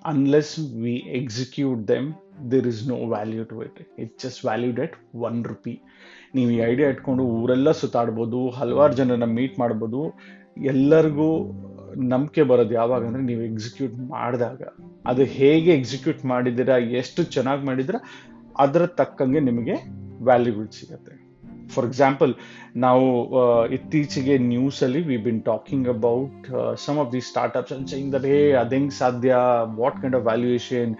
unless 0.05 0.59
we 0.59 0.93
execute 0.93 1.87
them 1.87 2.05
there 2.51 2.67
is 2.71 2.81
no 2.91 2.97
value 3.13 3.43
to 3.51 3.57
it 3.67 3.79
it 4.03 4.13
just 4.23 4.41
valued 4.47 4.79
at 4.85 4.93
one 5.27 5.39
rupee 5.51 5.75
ನೀವು 6.35 6.49
ಈ 6.51 6.59
ಐಡಿಯಾ 6.71 6.87
ಇಟ್ಕೊಂಡು 6.93 7.23
ಊರೆಲ್ಲ 7.39 7.71
ಸುತ್ತಾಡ್ಬೋದು, 7.81 8.39
ಹಲವಾರು 8.59 8.93
ಜನರನ್ನ 8.99 9.27
ಮೀಟ್ 9.39 9.55
ಮಾಡ್ಬೋದು, 9.63 10.01
ಎಲ್ಲರಿಗೂ 10.73 11.27
ನಂಬಿಕೆ 12.13 12.43
ಬರೋದು 12.51 12.73
ಯಾವಾಗ 12.73 13.03
ಅಂದರೆ 13.09 13.23
ನೀವು 13.29 13.41
ಎಕ್ಸಿಕ್ಯೂಟ್ 13.41 13.95
ಮಾಡಿದಾಗ. 14.13 14.61
ಅದು 15.11 15.23
ಹೇಗೆ 15.39 15.71
ಎಕ್ಸಿಕ್ಯೂಟ್ 15.79 16.21
ಮಾಡಿದ್ದೀರಾ, 16.31 16.77
ಎಷ್ಟು 17.01 17.23
ಚೆನ್ನಾಗಿ 17.35 17.65
ಮಾಡಿದ್ದೀರಾ, 17.69 17.99
ಅದರ 18.65 18.85
ತಕ್ಕಂಗೆ 19.01 19.41
ನಿಮಗೆ 19.49 19.75
ವ್ಯಾಲ್ಯೂಗಳು 20.29 20.71
ಸಿಗುತ್ತೆ. 20.79 21.13
ಫಾರ್ 21.73 21.85
ಎಕ್ಸಾಂಪಲ್ 21.89 22.31
ನಾವು 22.85 23.05
ಇತ್ತೀಚೆಗೆ 23.77 24.35
ನ್ಯೂಸಲ್ಲಿ 24.37 25.01
we 25.09 25.17
been 25.27 25.41
talking 25.51 25.87
about 25.95 26.47
some 26.85 26.99
of 27.03 27.11
the 27.15 27.21
startups 27.31 27.73
and 27.75 27.87
saying 27.93 28.11
that 28.15 28.27
hey, 28.31 28.39
ಅದಂಗ್ 28.63 28.91
ಸಾಧ್ಯ? 29.01 29.35
ವಾಟ್ 29.81 29.99
ಕೈಂಡ್ 30.01 30.17
ಆಫ್ 30.19 30.25
ವ್ಯಾಲ್ಯೂಯೇಷನ್ 30.29 30.93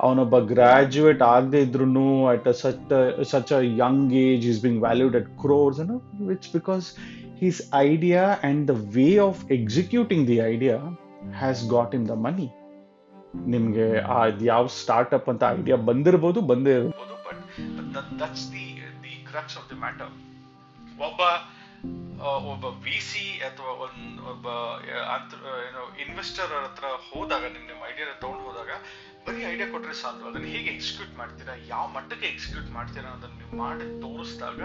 ಅವನೊಬ್ಬ 0.00 0.38
ಗ್ರಾಜುಯೇಟ್ 0.38 1.22
ಆಗದೆ 1.22 1.60
ಇದ್ರು 1.62 2.26
at 2.26 2.48
such 2.48 2.92
such 3.32 3.52
young 3.52 4.12
age 4.12 4.46
is 4.46 4.62
being 4.62 4.82
valued 4.82 5.16
at 5.16 5.28
crores 5.40 5.80
which 6.20 6.48
because 6.52 6.98
his 7.40 7.60
idea 7.74 8.22
and 8.50 8.68
the 8.68 8.76
way 8.96 9.18
of 9.18 9.52
executing 9.52 10.28
the 10.28 10.38
idea 10.52 10.78
has 11.42 11.68
got 11.68 11.94
in 11.94 12.08
the 12.08 12.10
money 12.10 12.48
ನಿಮ್ಗೆ 13.46 14.00
ಆ 14.00 14.26
ಯಾವ 14.40 14.66
startup 14.66 15.28
ಅಂತ 15.28 15.44
idea 15.58 15.76
ಬಂದಿರ್ಬೋದು, 15.76 16.40
ಬಂದೇ 16.40 16.72
ಇರ್ಬೋದು 16.72 17.14
but 17.78 17.92
that's 18.20 18.46
the 18.52 18.66
the 19.04 19.14
of 19.60 19.68
the 19.70 19.78
matter 19.80 20.12
ಒಬ್ಬ 21.08 21.20
ಒಬ್ಬ 22.52 22.64
V 22.84 22.96
C 23.08 23.40
ಅಥವಾ 23.48 23.72
ಒಬ್ಬ 24.32 24.46
ಏನೋ 25.66 25.82
ಇನ್ವೆಸ್ಟರ್ 26.04 26.52
ಹತ್ರ 26.64 26.86
ಹೋದಾಗ 27.10 27.42
ನಿಮ್ 27.42 27.66
ನಿಮ್ಮ 27.66 27.82
ಐಡಿಯಾ 27.92 28.06
ತಗೊಂಡು 28.20 28.44
ಹೋದಾಗ 28.48 28.70
ಬರೀ 29.28 29.42
ಐಡಿಯಾ 29.52 29.66
ಕೊಟ್ರೆ 29.72 29.94
ಸಾಲದು 30.00 30.24
ಅದನ್ನ 30.30 30.46
ಹೇಗೆ 30.54 30.70
ಎಕ್ಸಿಕ್ಯೂಟ್ 30.76 31.14
ಮಾಡ್ತೀರಾ? 31.20 31.54
ಯಾವ 31.72 31.84
ಮಟ್ಟಕ್ಕೆ 31.96 32.26
ಎಕ್ಸಿಕ್ಯೂಟ್ 32.32 32.68
ಮಾಡ್ತೀರಾ 32.76 33.08
ಅದನ್ನ 33.16 33.34
ನೀವು 33.40 33.56
ಮಾಡಿ 33.62 33.86
ತೋರಿಸಿದಾಗ 34.04 34.60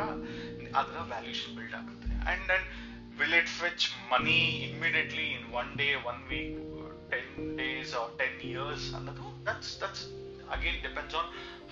ಅದರ 0.79 0.97
ವ್ಯಾಲ್ಯೂಷನ್ 1.13 1.53
ಬಿಲ್ಡ್ 1.57 1.75
ಆಗುತ್ತೆ. 1.79 2.09
And 2.31 2.51
and 2.55 2.67
will 3.19 3.35
it 3.41 3.51
fetch 3.61 3.85
money 4.13 4.37
immediately 4.69 5.27
in 5.37 5.47
one 5.61 5.71
day 5.81 5.87
one 6.11 6.21
week 6.31 6.59
ten 7.13 7.33
days 7.61 7.93
or 8.01 8.11
ten 8.21 8.39
years 8.51 8.87
ಅನ್ನೋದು? 8.99 9.27
That's 9.49 9.73
that's 9.83 10.05
again 10.57 10.79
depends 10.87 11.17
on 11.21 11.29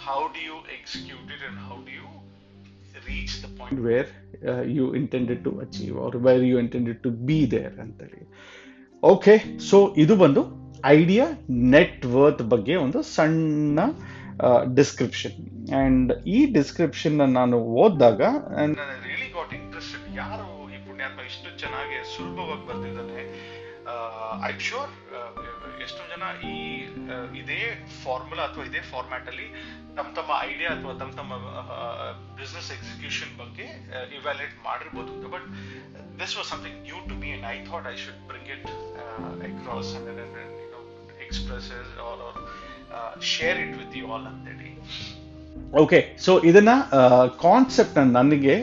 how 0.07 0.19
do 0.37 0.41
you 0.49 0.57
execute 0.77 1.29
it 1.35 1.45
and 1.49 1.61
how 1.69 1.77
do 1.89 1.93
you 1.99 2.07
reach 3.09 3.35
the 3.43 3.49
point 3.59 3.83
where 3.89 4.09
you 4.77 4.87
intended 5.01 5.43
to 5.47 5.53
achieve 5.65 5.95
or 6.05 6.17
where 6.27 6.43
you 6.51 6.57
intended 6.65 6.99
to 7.05 7.11
be 7.29 7.39
there 7.57 7.77
ಅಂತೇಳಿ. 7.85 8.23
Okay 9.03 9.35
so 9.69 9.77
ಇದು 10.03 10.15
ಬಂದು 10.23 10.41
idea 10.85 11.25
net 11.49 12.05
worth 12.05 12.41
ಬಗ್ಗೆ 12.41 12.75
ಒಂದು 12.75 13.01
ಸಣ್ಣ 13.01 13.79
description 14.75 15.37
and 15.71 16.11
ಈ 16.25 16.53
description 16.53 17.33
ನಾನು 17.33 17.57
ಓದಿದಾಗ 17.57 18.21
really 19.05 19.29
got 19.33 19.53
interested 19.53 20.17
ಯಾರು 20.17 20.47
ಈ 20.73 20.77
ಪುಣ್ಯಾತ್ಮ 20.87 21.19
ಇಷ್ಟು 21.21 21.59
ಚೆನ್ನಾಗಿ 21.59 22.15
ಸುಲಭವಾಗಿ 22.15 22.67
ಬರ್ತಿದ್ದಾನೆ 22.67 23.23
ಐ 24.47 24.59
ಶೋರ್ 24.59 24.91
ಎಷ್ಟೋ 25.83 26.03
ಜನ 26.09 26.23
ಈ 26.49 26.57
ಇದೆ 27.39 27.57
ಫಾರ್ಮುಲಾ 28.03 28.43
ಅಥವಾ 28.43 28.63
ಇದೇ 28.63 28.79
ಫಾರ್ಮ್ಯಾಟ್ 28.79 29.27
ಅಲ್ಲಿ 29.27 29.47
ತಮ್ಮ 29.95 30.09
ತಮ್ಮ 30.13 30.31
ಐಡಿಯಾ 30.41 30.69
ಅಥವಾ 30.69 30.93
ತಮ್ಮ 30.93 31.11
ತಮ್ಮ 31.11 31.33
ಬಿಸ್ನೆಸ್ 32.39 32.71
ಎಕ್ಸಿಕ್ಯೂಷನ್ 32.71 33.33
ಬಗ್ಗೆ 33.39 33.65
ಇವ್ಯಾಲ್ಯೂಟ್ 34.17 34.65
ಮಾಡಿರ್ಬೋದು. 34.65 35.29
But 35.29 35.47
this 36.19 36.37
was 36.37 36.49
something 36.49 36.77
new 36.81 36.95
to 37.09 37.15
me 37.15 37.31
and 37.31 37.45
I 37.45 37.65
thought 37.65 37.87
I 37.93 37.95
should 37.95 38.21
bring 38.27 38.47
it 38.47 38.67
across 39.49 39.95
express 39.95 40.60
or 43.01 43.21
share 43.21 43.59
it 43.59 43.77
with 43.77 43.97
you 43.97 44.07
all 44.11 44.25
ಅಂತೇಳಿ 44.25 44.69
ಓಕೆ 45.77 46.17
ಸೊ 46.17 46.39
ಇದನ್ನ 46.39 46.71
ಕಾನ್ಸೆಪ್ಟ್ 47.41 47.97
ನನಗೆ 48.11 48.55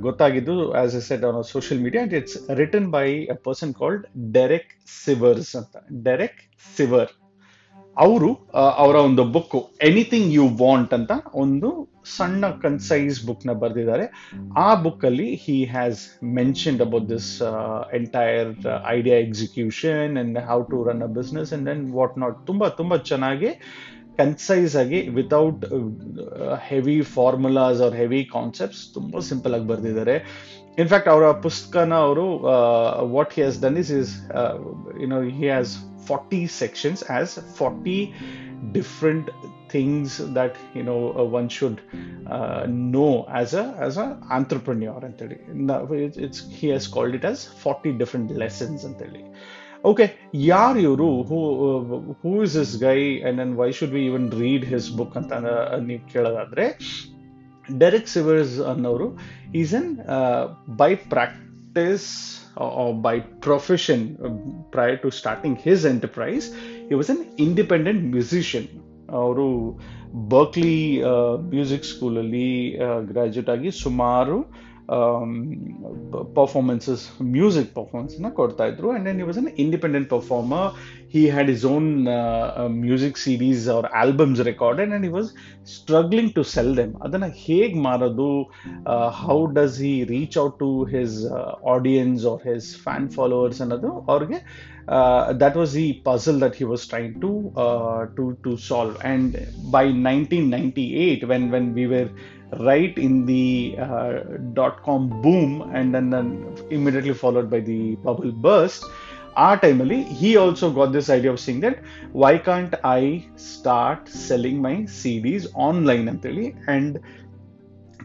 ಗೊತ್ತಾಗಿದ್ದು 0.00 0.74
as 0.74 0.94
a 0.94 1.00
set 1.00 1.24
on 1.24 1.44
social 1.44 1.82
media 1.82 2.02
and 2.02 2.14
it's 2.14 2.50
written 2.54 2.88
by 2.90 3.06
a 3.26 3.34
person 3.44 3.74
called 3.74 4.04
Derek 4.32 4.70
Sivers 5.04 5.56
ಅಂತ. 5.56 5.74
Derek 6.04 6.38
Siver 6.76 7.12
ಅವರು 7.96 8.30
ಅವರ 8.78 8.96
ಒಂದು 8.96 9.24
book 9.24 9.56
anything 9.82 10.34
you 10.34 10.48
want 10.58 10.94
ಅಂತ 10.94 11.12
ಒಂದು 11.34 11.68
ಸಣ್ಣ 12.14 12.50
ಕನ್ಸೈಸ್ 12.64 13.18
ಬುಕ್ನ 13.28 13.52
ಬರೆದಿದ್ದಾರೆ. 13.62 14.06
ಆ 14.66 14.68
ಬುಕ್ 14.84 15.04
ಅಲ್ಲಿ 15.10 15.28
he 15.44 15.56
has 15.74 16.00
mentioned 16.38 16.82
about 16.86 17.08
this 17.14 17.30
entire 18.00 18.50
idea 18.94 19.18
execution 19.26 20.14
and 20.22 20.38
how 20.50 20.60
to 20.72 20.78
run 20.88 21.04
a 21.08 21.10
business 21.20 21.52
and 21.56 21.66
then 21.70 21.82
what 21.98 22.16
not 22.24 22.38
ತುಂಬಾ 22.50 22.68
ತುಂಬಾ 22.80 22.98
ಚೆನ್ನಾಗಿ 23.12 23.52
ಕನ್ಸೈಸ್ 24.20 24.74
ಆಗಿ 24.82 25.00
without 25.18 25.64
heavy 26.68 26.98
formulas 27.16 27.80
or 27.86 27.96
heavy 28.02 28.20
concepts 28.36 28.84
ತುಂಬಾ 28.94 29.18
ಸಿಂಪಲ್ 29.30 29.54
ಆಗಿ 29.56 29.66
ಬರೆದಿದ್ದಾರೆ. 29.72 30.16
ಇನ್ಫ್ಯಾಕ್ಟ್ 30.82 31.10
ಅವರ 31.12 31.26
ಪುಸ್ತಕನ 31.44 31.94
ಅವರು 32.06 32.24
what 33.16 33.34
he 33.36 33.40
has 33.42 33.58
done 33.66 33.76
is 33.82 33.92
is 33.98 34.12
you know 35.02 35.20
he 35.38 35.44
has 35.44 35.72
forty 36.08 36.40
sections 36.62 37.02
as 37.18 37.34
forty 37.60 37.98
different 38.72 39.28
things 39.70 40.16
that 40.34 40.56
you know 40.76 40.96
one 41.38 41.48
should 41.48 41.78
know 42.96 43.08
as 43.40 43.54
a 43.54 43.66
as 43.86 43.98
a 43.98 44.08
entrepreneur 44.30 45.04
ಅಂತೇಳಿ 45.04 45.38
it's 46.26 46.42
he 46.58 46.66
has 46.66 46.88
called 46.94 47.16
it 47.16 47.24
as 47.24 47.42
forty 47.62 47.92
different 47.98 48.32
lessons 48.38 48.84
ಅಂತೇಳಿ 48.84 49.22
okay 49.84 50.04
ಯಾರು 50.46 50.78
ಇವರು 50.78 51.08
who 51.22 51.38
who 52.22 52.30
is 52.42 52.54
this 52.58 52.74
guy 52.82 52.98
and 53.22 53.38
then 53.38 53.52
why 53.56 53.68
should 53.72 53.92
we 53.92 54.04
even 54.06 54.28
read 54.40 54.64
his 54.64 54.88
book 54.90 55.16
ಅಂತ 55.16 55.32
ನೀವು 55.80 56.02
ಕೇಳೋದಾದ್ರೆ 56.12 56.66
Derek 57.78 58.08
Sivers 58.08 58.60
ಅನ್ನೋರು 58.72 59.08
is 59.54 59.74
an 59.74 59.90
by 60.76 60.90
practice 61.14 62.08
by 63.02 63.20
profession 63.20 64.04
prior 64.70 64.98
to 65.02 65.10
starting 65.10 65.58
his 65.64 65.84
enterprise 65.86 66.46
he 66.90 66.94
was 66.94 67.10
an 67.10 67.22
independent 67.38 68.04
musician 68.14 68.68
ಅವರು 69.10 69.48
Berklee 70.28 70.78
music 71.54 71.84
ಸ್ಕೂಲಲ್ಲಿ 71.84 72.48
graduate 73.10 73.50
ಆಗಿ 73.50 73.70
ಸುಮಾರು 73.70 74.38
performances 76.34 77.22
music 77.22 77.74
ಪರ್ಫಾರ್ಮೆನ್ಸನ್ನ 77.74 78.28
ಕೊಡ್ತಾ 78.30 78.64
ಇದ್ರು. 78.64 78.88
And 78.90 79.04
then 79.06 79.16
he 79.16 79.22
was 79.22 79.38
an 79.38 79.48
independent 79.58 80.08
performer 80.10 80.68
he 81.14 81.22
had 81.30 81.50
his 81.50 81.64
own 81.64 81.88
music 82.68 83.18
series 83.18 83.68
ಅವ್ರ 83.68 83.86
albums 83.94 84.42
recorded 84.44 84.92
and 84.92 85.04
he 85.04 85.10
was 85.16 85.34
struggling 85.74 86.28
to 86.36 86.44
sell 86.54 86.70
them. 86.74 86.92
ಅದನ್ನ 87.02 87.28
ಹೇಗೆ 87.46 87.78
ಮಾರೋದು? 87.80 88.30
How 89.24 89.38
does 89.46 89.80
he 89.80 90.04
reach 90.04 90.38
out 90.38 90.58
to 90.58 90.84
his 90.84 91.16
audience 91.74 92.24
or 92.26 92.48
his 92.48 92.68
fan 92.76 93.08
followers 93.10 93.60
ಅನ್ನೋದು 93.60 93.92
ಅವ್ರಿಗೆ 94.14 94.40
that 95.41 95.55
was 95.61 95.73
the 95.79 95.87
puzzle 96.09 96.37
that 96.41 96.55
he 96.61 96.65
was 96.65 96.85
trying 96.87 97.13
to 97.21 97.31
to 98.17 98.25
to 98.45 98.53
solve 98.69 98.95
and 99.11 99.35
by 99.77 99.85
nineteen 100.09 100.47
ninety 100.57 100.85
eight 101.05 101.25
when 101.33 101.47
when 101.55 101.69
we 101.79 101.85
were 101.95 102.11
right 102.61 102.97
in 102.97 103.25
the 103.25 103.43
uh, 103.79 104.13
dot 104.53 104.83
com 104.83 105.21
boom 105.21 105.51
and 105.73 105.95
then, 105.95 106.09
then 106.09 106.27
immediately 106.69 107.13
followed 107.13 107.49
by 107.49 107.61
the 107.61 107.79
bubble 108.05 108.33
burst 108.45 108.83
ಆ 109.39 109.49
ಟೈಮಲ್ಲಿ 109.55 109.97
he 110.19 110.29
also 110.35 110.67
got 110.77 110.91
this 110.95 111.09
idea 111.15 111.31
of 111.35 111.41
thing 111.45 111.59
that 111.65 111.77
why 112.23 112.31
can't 112.47 112.73
I 112.89 113.03
start 113.45 114.07
selling 114.25 114.59
my 114.65 114.73
CDs 115.27 115.45
online 115.67 116.07
ಅಂತೇಳಿ 116.13 116.45
and 116.65 116.95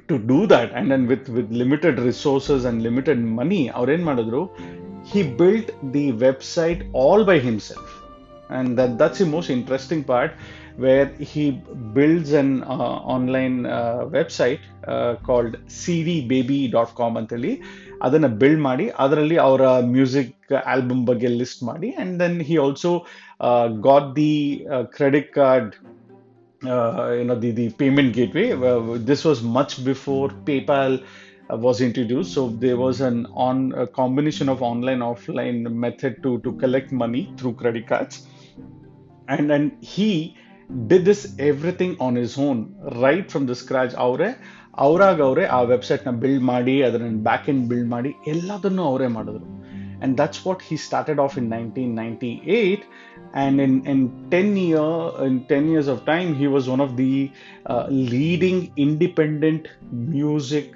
to 0.09 0.17
do 0.31 0.39
that 0.53 0.73
and 0.73 0.91
then 0.95 1.07
with 1.13 1.29
with 1.37 1.51
limited 1.63 1.99
resources 2.09 2.65
and 2.65 2.83
limited 2.89 3.25
money 3.41 3.61
ಅವ್ರೇನು 3.81 4.05
ಮಾಡಿದ್ರು 4.05 4.43
he 5.14 5.24
built 5.42 5.72
the 5.94 6.06
website 6.26 6.82
all 7.04 7.26
by 7.32 7.38
himself 7.50 7.94
and 8.50 8.72
that 8.80 8.94
that's 9.02 9.22
the 9.24 9.30
most 9.36 9.54
interesting 9.60 10.06
part 10.14 10.36
where 10.78 11.08
he 11.32 11.62
builds 11.94 12.32
an 12.34 12.64
uh, 12.64 12.68
online 13.16 13.66
uh, 13.68 14.06
website 14.08 14.62
uh, 14.88 15.16
called 15.28 15.54
cdbaby.com 15.80 17.12
ಅಂತೇಳಿ 17.20 17.54
ಅದನ್ನ 18.06 18.28
build 18.42 18.62
ಮಾಡಿ 18.68 18.86
ಅದರಲ್ಲಿ 19.04 19.38
ಅವರ 19.48 19.64
music 19.96 20.54
album 20.74 21.04
ಬಗ್ಗೆ 21.10 21.30
list 21.42 21.64
ಮಾಡಿ 21.70 21.90
and 22.04 22.14
then 22.22 22.38
he 22.50 22.58
also 22.66 22.92
got 23.90 24.10
the 24.22 24.34
credit 24.98 25.32
card 25.40 25.72
you 27.20 27.24
know 27.28 27.36
the, 27.44 27.50
the 27.60 27.64
payment 27.80 28.10
gateway 28.18 28.44
this 29.10 29.22
was 29.28 29.40
much 29.56 29.72
before 29.88 30.28
paypal 30.50 30.92
was 31.67 31.81
introduced 31.81 32.33
so 32.37 32.49
there 32.65 32.77
was 32.77 33.01
an 33.01 33.19
on 33.49 33.73
a 33.73 33.87
combination 33.87 34.49
of 34.49 34.63
online 34.63 35.03
offline 35.11 35.61
method 35.85 36.23
to 36.25 36.39
to 36.41 36.53
collect 36.63 36.91
money 37.05 37.23
through 37.37 37.55
credit 37.55 37.87
cards 37.87 38.27
and 39.29 39.49
then 39.51 39.65
he 39.81 40.11
did 40.87 41.05
this 41.05 41.35
everything 41.39 41.97
on 42.01 42.15
his 42.17 42.37
own 42.39 42.75
right 43.05 43.27
from 43.33 43.45
the 43.51 43.57
scratch 43.63 43.93
ಅವರೇ 44.07 44.31
ಅವರಾಗ 44.85 45.19
ಅವರೇ 45.27 45.45
ಆ 45.57 45.61
ವೆಬ್ಸೈಟ್ನ 45.73 46.13
build 46.23 46.45
ಮಾಡಿ 46.53 46.75
ಅದನ್ನ 46.87 47.21
back 47.29 47.47
end 47.53 47.65
build 47.73 47.91
ಮಾಡಿ 47.95 48.13
ಎಲ್ಲದನ್ನು 48.33 48.83
ಅವರೇ 48.93 49.09
ಮಾಡಿದ್ರು 49.19 49.47
and 50.05 50.17
that's 50.21 50.41
what 50.47 50.61
he 50.69 50.77
started 50.87 51.19
off 51.25 51.35
in 51.41 51.47
1998 51.51 52.83
and 53.43 53.61
in, 53.61 53.73
in 53.93 54.01
10 54.31 54.57
year 54.57 54.89
in 55.27 55.37
10 55.47 55.71
years 55.73 55.89
of 55.93 56.05
time 56.11 56.35
he 56.41 56.49
was 56.57 56.69
one 56.75 56.83
of 56.87 56.97
the 57.01 57.13
uh, 57.73 57.87
leading 58.15 58.59
independent 58.77 59.65
music 60.17 60.69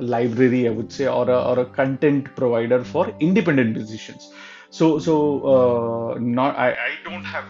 library 0.00 0.66
i 0.68 0.70
would 0.70 0.92
say 0.92 1.06
or 1.06 1.28
a, 1.28 1.38
or 1.50 1.58
a 1.60 1.66
content 1.66 2.34
provider 2.36 2.84
for 2.84 3.12
independent 3.20 3.76
musicians. 3.76 4.32
So 4.70 4.98
so 4.98 5.14
uh, 5.52 6.18
not 6.18 6.56
I, 6.58 6.72
I 6.72 6.92
don't 7.04 7.24
have 7.24 7.46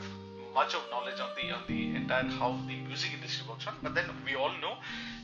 much 0.55 0.75
of 0.75 0.83
knowledge 0.91 1.21
on 1.21 1.31
the 1.39 1.51
on 1.55 1.63
the 1.67 1.97
entire 1.97 2.29
how 2.41 2.53
the 2.69 2.77
music 2.91 3.13
industry 3.15 3.47
works 3.49 3.67
on 3.67 3.75
but 3.83 3.95
then 3.95 4.05
we 4.25 4.37
all 4.37 4.55
know 4.63 4.75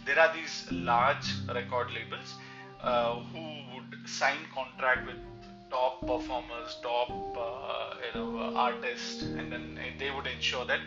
there 0.06 0.18
are 0.18 0.32
these 0.34 0.66
large 0.70 1.28
record 1.54 1.88
labels 1.92 2.34
uh, 2.82 3.14
who 3.32 3.44
would 3.74 4.08
sign 4.08 4.38
contract 4.54 5.06
with 5.06 5.16
top 5.70 6.00
performers 6.06 6.76
top 6.82 7.10
uh, 7.36 7.94
you 8.06 8.20
know 8.20 8.54
artists 8.54 9.22
and 9.22 9.52
then 9.52 9.78
they 9.98 10.10
would 10.10 10.26
ensure 10.26 10.64
that 10.64 10.80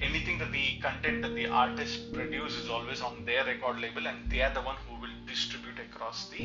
anything 0.00 0.38
that 0.38 0.50
the 0.52 0.78
content 0.80 1.22
that 1.22 1.34
the 1.34 1.46
artist 1.46 2.12
produce 2.12 2.54
is 2.62 2.68
always 2.68 3.00
on 3.00 3.24
their 3.24 3.44
record 3.44 3.78
label 3.80 4.06
and 4.06 4.30
they 4.30 4.42
are 4.42 4.52
the 4.54 4.62
one 4.62 4.76
who 4.86 5.00
will 5.00 5.16
distribute 5.32 5.80
across 5.86 6.18
the 6.32 6.44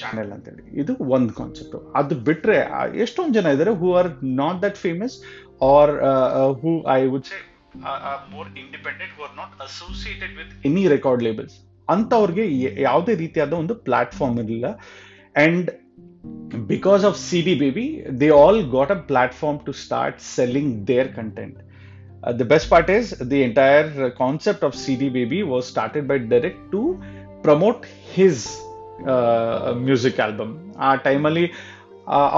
channel 0.00 0.30
ಅಂತೇಳಿ 0.34 0.64
ಇದು 0.80 0.92
ಒಂದು 1.14 1.32
concept 1.38 1.76
ಅದು 2.00 2.14
ಬಿಟ್ರೆ 2.28 2.56
ಎಷ್ಟೊಂದು 3.04 3.34
ಜನ 3.38 3.52
ಇದ್ದಾರೆ 3.54 3.72
who 3.80 3.88
are 4.00 4.10
not 4.40 4.58
that 4.64 4.78
famous 4.84 5.14
or 5.70 5.92
who 6.62 6.72
I 6.96 7.00
would 7.12 7.26
say 7.30 7.38
more 8.36 8.48
independent 8.64 9.12
who 9.16 9.22
are 9.26 9.34
not 9.40 9.54
associated 9.68 10.34
with 10.40 10.52
any 10.70 10.84
record 10.94 11.24
labels 11.28 11.56
ಅಂಥವ್ರಿಗೆ 11.88 12.46
ಯಾವುದೇ 12.88 13.14
ರೀತಿಯಾದ 13.24 13.54
ಒಂದು 13.62 13.76
ಪ್ಲಾಟ್ಫಾರ್ಮ್ 13.88 14.38
ಇರಲಿಲ್ಲ 14.42 14.70
and 15.44 15.70
because 16.70 17.04
of 17.04 17.16
CD 17.16 17.58
Baby, 17.58 18.04
they 18.08 18.30
all 18.30 18.62
got 18.64 18.90
a 18.90 18.96
platform 19.10 19.56
to 19.66 19.72
start 19.72 20.20
selling 20.20 20.84
their 20.84 21.08
content. 21.08 21.56
Uh, 22.22 22.32
the 22.32 22.44
best 22.44 22.68
part 22.68 22.90
is 22.90 23.10
the 23.10 23.42
entire 23.42 24.10
concept 24.12 24.62
of 24.62 24.74
CD 24.74 25.08
Baby 25.08 25.42
was 25.42 25.66
started 25.66 26.06
by 26.06 26.18
Derek 26.18 26.58
to 26.70 27.00
promote 27.44 27.82
his 28.14 28.44
music 29.86 30.18
album. 30.24 30.52
ಆ 30.86 30.88
ಟೈಮಲ್ಲಿ 31.04 31.44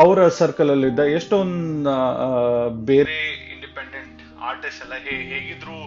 ಅವರ 0.01 0.29
ಸರ್ಕಲಲ್ಲಿದ್ದ 0.39 1.03
ಎಷ್ಟೊಂದು 1.19 1.93
ಬೇರೆ 2.91 3.15
independent 3.55 4.21
artist 4.49 4.83
ಎಲ್ಲ 4.85 4.97
ಹೇಗಿದ್ರು 5.07 5.79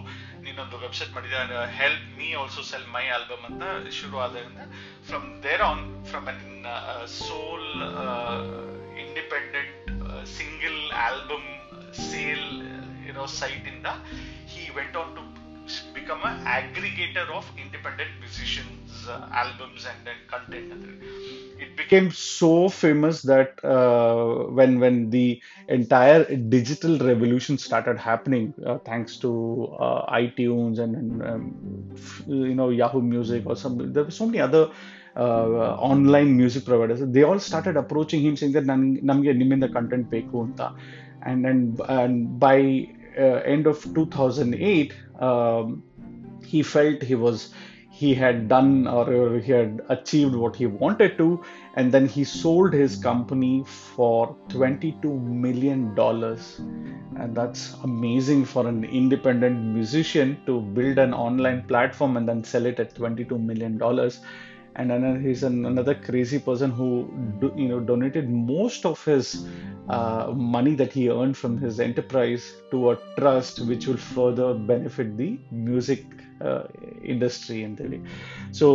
ನೀನೊಂದು 0.44 0.78
website 0.84 1.12
ಮಾಡಿದ 1.16 1.36
help 1.80 2.06
me 2.18 2.28
also 2.40 2.62
sell 2.70 2.88
my 2.96 3.04
album 3.16 3.44
ಅಂತ 3.50 3.62
ಶುರು 4.00 4.18
ಆದ್ರಿಂದ 4.24 4.64
from 5.08 5.28
there 5.46 5.64
on 5.70 5.84
from 6.10 6.28
an 6.34 6.42
sole 7.22 7.68
independent 9.04 9.88
single 10.38 10.80
album 11.06 11.48
sale 12.10 12.48
ಇರೋ 13.10 13.26
ಸೈಟ್ 13.40 13.68
ಇಂದ 13.74 13.88
he 14.54 14.64
went 14.78 14.98
on 15.02 15.12
to 15.18 15.24
become 15.94 16.24
aggregator 16.58 17.32
of 17.38 17.50
independent 17.64 18.12
independent 18.16 18.85
uh, 19.08 19.28
albums 19.32 19.86
and 19.86 20.06
then 20.06 20.16
content. 20.28 20.72
It 21.58 21.76
became 21.76 22.10
so 22.10 22.68
famous 22.68 23.22
that 23.22 23.64
uh, 23.64 24.50
when 24.58 24.78
when 24.80 25.10
the 25.10 25.40
entire 25.68 26.24
digital 26.36 26.98
revolution 26.98 27.58
started 27.58 27.98
happening, 27.98 28.52
uh, 28.64 28.78
thanks 28.78 29.16
to 29.18 29.30
uh, 29.78 30.12
iTunes 30.12 30.78
and, 30.78 30.94
and 30.96 31.22
um, 31.22 31.94
you 32.26 32.54
know 32.54 32.70
Yahoo 32.70 33.00
Music 33.00 33.44
or 33.46 33.56
some, 33.56 33.92
there 33.92 34.04
were 34.04 34.10
so 34.10 34.26
many 34.26 34.40
other. 34.40 34.70
Uh, 35.18 35.74
online 35.80 36.36
music 36.36 36.66
providers. 36.66 37.00
They 37.02 37.22
all 37.22 37.38
started 37.38 37.78
approaching 37.78 38.20
him, 38.20 38.34
saying 38.36 38.52
that 38.56 38.66
ನನ್ಗೆ 38.70 39.00
ನಮಗೆ 39.10 39.32
ನಿಮ್ಮಿಂದ 39.40 39.66
ಕಂಟೆಂಟ್ 39.76 40.06
ಬೇಕು 40.14 40.36
ಅಂತ 40.46 40.60
and 41.28 41.38
then 41.46 41.60
and 41.96 42.16
by 42.42 42.58
end 43.16 43.46
end 43.54 43.66
of 43.72 43.78
2008, 43.94 44.92
um, 45.28 45.82
he 46.52 46.62
felt 46.62 47.02
he 47.12 47.16
was 47.26 47.38
he 47.98 48.14
had 48.14 48.48
done 48.48 48.86
or 48.86 49.38
he 49.38 49.52
had 49.52 49.80
achieved 49.88 50.34
what 50.34 50.54
he 50.54 50.66
wanted 50.66 51.16
to 51.18 51.42
and 51.74 51.92
then 51.92 52.06
he 52.06 52.24
sold 52.24 52.72
his 52.72 52.96
company 52.96 53.64
for 53.64 54.36
22 54.50 55.18
million 55.18 55.94
dollars. 55.94 56.58
And 57.16 57.34
that's 57.34 57.74
amazing 57.84 58.44
for 58.44 58.66
an 58.68 58.84
independent 58.84 59.62
musician 59.78 60.38
to 60.46 60.60
build 60.60 60.98
an 60.98 61.14
online 61.14 61.62
platform 61.62 62.16
and 62.18 62.28
then 62.28 62.44
sell 62.44 62.66
it 62.66 62.78
at 62.80 62.94
22 62.94 63.38
million 63.38 63.78
dollars 63.78 64.20
and 64.75 64.89
then 64.89 65.21
he's 65.21 65.43
an, 65.43 65.65
another 65.65 65.95
crazy 66.07 66.39
person 66.39 66.71
who 66.71 66.87
do, 67.41 67.47
you 67.55 67.67
know 67.67 67.79
donated 67.81 68.29
most 68.53 68.85
of 68.85 69.03
his 69.03 69.25
uh, 69.89 70.31
money 70.55 70.75
that 70.75 70.93
he 70.93 71.09
earned 71.09 71.35
from 71.35 71.57
his 71.57 71.79
enterprise 71.79 72.43
to 72.71 72.91
a 72.91 72.97
trust 73.17 73.55
which 73.69 73.85
will 73.87 74.01
further 74.15 74.53
benefit 74.73 75.17
the 75.17 75.29
music 75.69 76.03
uh, 76.41 76.63
industry 77.05 77.59
ಅಂತೇಳಿ 77.67 77.99
so 78.59 78.67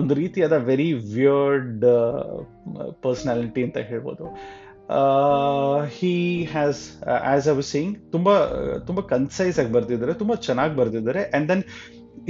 ಒಂದು 0.00 0.14
ರೀತಿಯಾದ 0.22 0.56
very 0.70 0.90
weird 1.16 1.84
personality 3.06 3.62
ಅಂತ 3.68 3.78
ಹೇಳ್ಬೋದು 3.92 4.26
he 5.98 6.12
has 6.54 6.80
as 7.32 7.46
I 7.52 7.54
was 7.60 7.70
saying 7.76 7.94
ತುಂಬ 8.14 8.28
ತುಂಬ 8.88 9.00
concise 9.12 9.58
ಆಗಿ 9.62 9.72
ಬರ್ತಿದ್ದಾರೆ 9.76 10.14
ತುಂಬ 10.22 10.34
ಚೆನ್ನಾಗಿ 10.48 10.74
ಬರ್ತಿದ್ದಾರೆ 10.80 11.22
and 11.36 11.48
then 11.52 11.64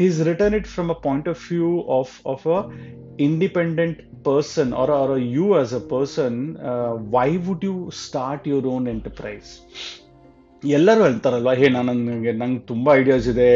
Is 0.06 0.16
written 0.28 0.54
it 0.54 0.68
from 0.68 0.90
a 0.90 1.00
point 1.06 1.28
of 1.28 1.38
view 1.50 1.72
of 2.00 2.10
of 2.34 2.42
a 2.58 2.60
independent 3.28 3.98
person 4.24 4.68
or, 4.74 4.88
or 4.92 5.18
a, 5.18 5.22
you 5.38 5.48
as 5.62 5.72
a 5.74 5.84
person 5.96 6.34
uh, 6.72 6.94
why 7.16 7.30
would 7.48 7.64
you 7.64 7.78
start 8.04 8.48
your 8.54 8.64
own 8.68 8.86
enterprise 8.98 9.52
ಎಲ್ಲರೂ 10.64 11.02
ಹೇಳ್ತಾರಲ್ವ 11.06 11.52
ಹೇ 11.60 11.68
ನಾನು 11.76 11.92
ನನಗೆ 11.98 12.32
ನಂಗೆ 12.40 12.62
ತುಂಬ 12.72 12.88
ಐಡಿಯಾಸ್ 13.02 13.28
ಇದೆ 13.34 13.52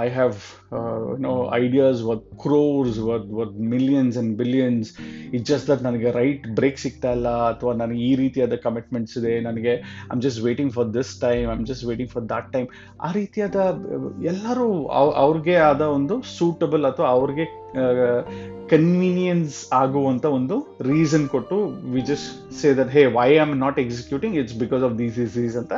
I 0.00 0.08
have 0.16 0.38
no 1.26 1.32
ideas 1.60 2.00
worth 2.08 2.26
crores 2.42 2.98
worth 3.08 3.30
worth 3.38 3.56
millions 3.74 4.16
and 4.16 4.32
billions 4.42 4.90
it 5.36 5.44
just 5.50 5.66
that 5.70 5.82
ನನಗೆ 5.86 6.08
right 6.18 6.44
break 6.58 6.78
ಸಿಗ್ತಾ 6.84 7.10
ಇಲ್ಲ 7.18 7.28
ಅಥವಾ 7.52 7.72
ನನಗೆ 7.82 8.00
ಈ 8.08 8.12
ರೀತಿಯಾದ 8.22 8.56
ಕಮಿಟ್ಮೆಂಟ್ಸ್ 8.66 9.14
ಇದೆ, 9.20 9.34
ನನಗೆ 9.48 9.72
I'm 10.12 10.22
just 10.26 10.40
waiting 10.48 10.72
for 10.76 10.88
this 10.98 11.12
time 11.26 11.46
I'm 11.54 11.64
just 11.70 11.84
waiting 11.90 12.10
for 12.14 12.26
that 12.34 12.50
time 12.56 12.68
ಆ 13.06 13.10
ರೀತಿಯಾದ, 13.20 13.56
ಎಲ್ಲರೂ 14.32 14.68
ಅವ್ರಿಗೆ 15.24 15.56
ಆದ 15.70 15.82
ಒಂದು 15.98 16.16
ಸೂಟಬಲ್ 16.38 16.86
ಅಥವಾ 16.92 17.08
ಅವ್ರಿಗೆ 17.18 17.46
ಕನ್ವೀನಿಯನ್ಸ್ 18.72 19.56
ಆಗುವಂತ 19.80 20.26
ಒಂದು 20.36 20.56
ರೀಸನ್ 20.90 21.24
ಕೊಟ್ಟು 21.32 21.56
we 21.94 22.02
just 22.10 22.28
say 22.60 22.68
that 22.80 22.92
hey 22.96 23.02
why 23.18 23.28
am 23.44 23.52
not 23.64 23.78
executing 23.84 24.36
it's 24.42 24.56
because 24.62 24.84
of 24.88 24.94
these 25.00 25.18
is 25.24 25.36
is 25.44 25.56
ಅಂತ 25.62 25.74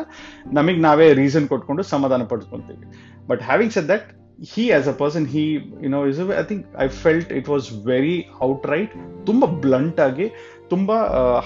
ನಮಗೆ 0.58 0.80
ನಾವೇ 0.88 1.06
ರೀಸನ್ 1.22 1.46
ಕೊಟ್ಕೊಂಡು 1.52 1.84
ಸಮಾಧಾನ 1.94 2.24
ಪಡ್ಕೊತೀವಿ 2.32 2.86
but 3.30 3.42
having 3.48 3.74
set 3.76 3.88
that 3.94 4.06
he 4.38 4.70
as 4.70 4.86
a 4.86 4.92
person 4.92 5.24
he 5.24 5.44
you 5.80 5.88
know 5.88 6.04
is 6.04 6.18
a, 6.18 6.38
i 6.38 6.42
think 6.42 6.66
i 6.76 6.88
felt 6.88 7.30
it 7.30 7.48
was 7.48 7.68
very 7.92 8.16
outright 8.42 8.90
ತುಂಬಾ 9.24 9.46
blunt 9.62 10.00
ಆಗಿ 10.00 10.26
ತುಂಬಾ 10.68 10.96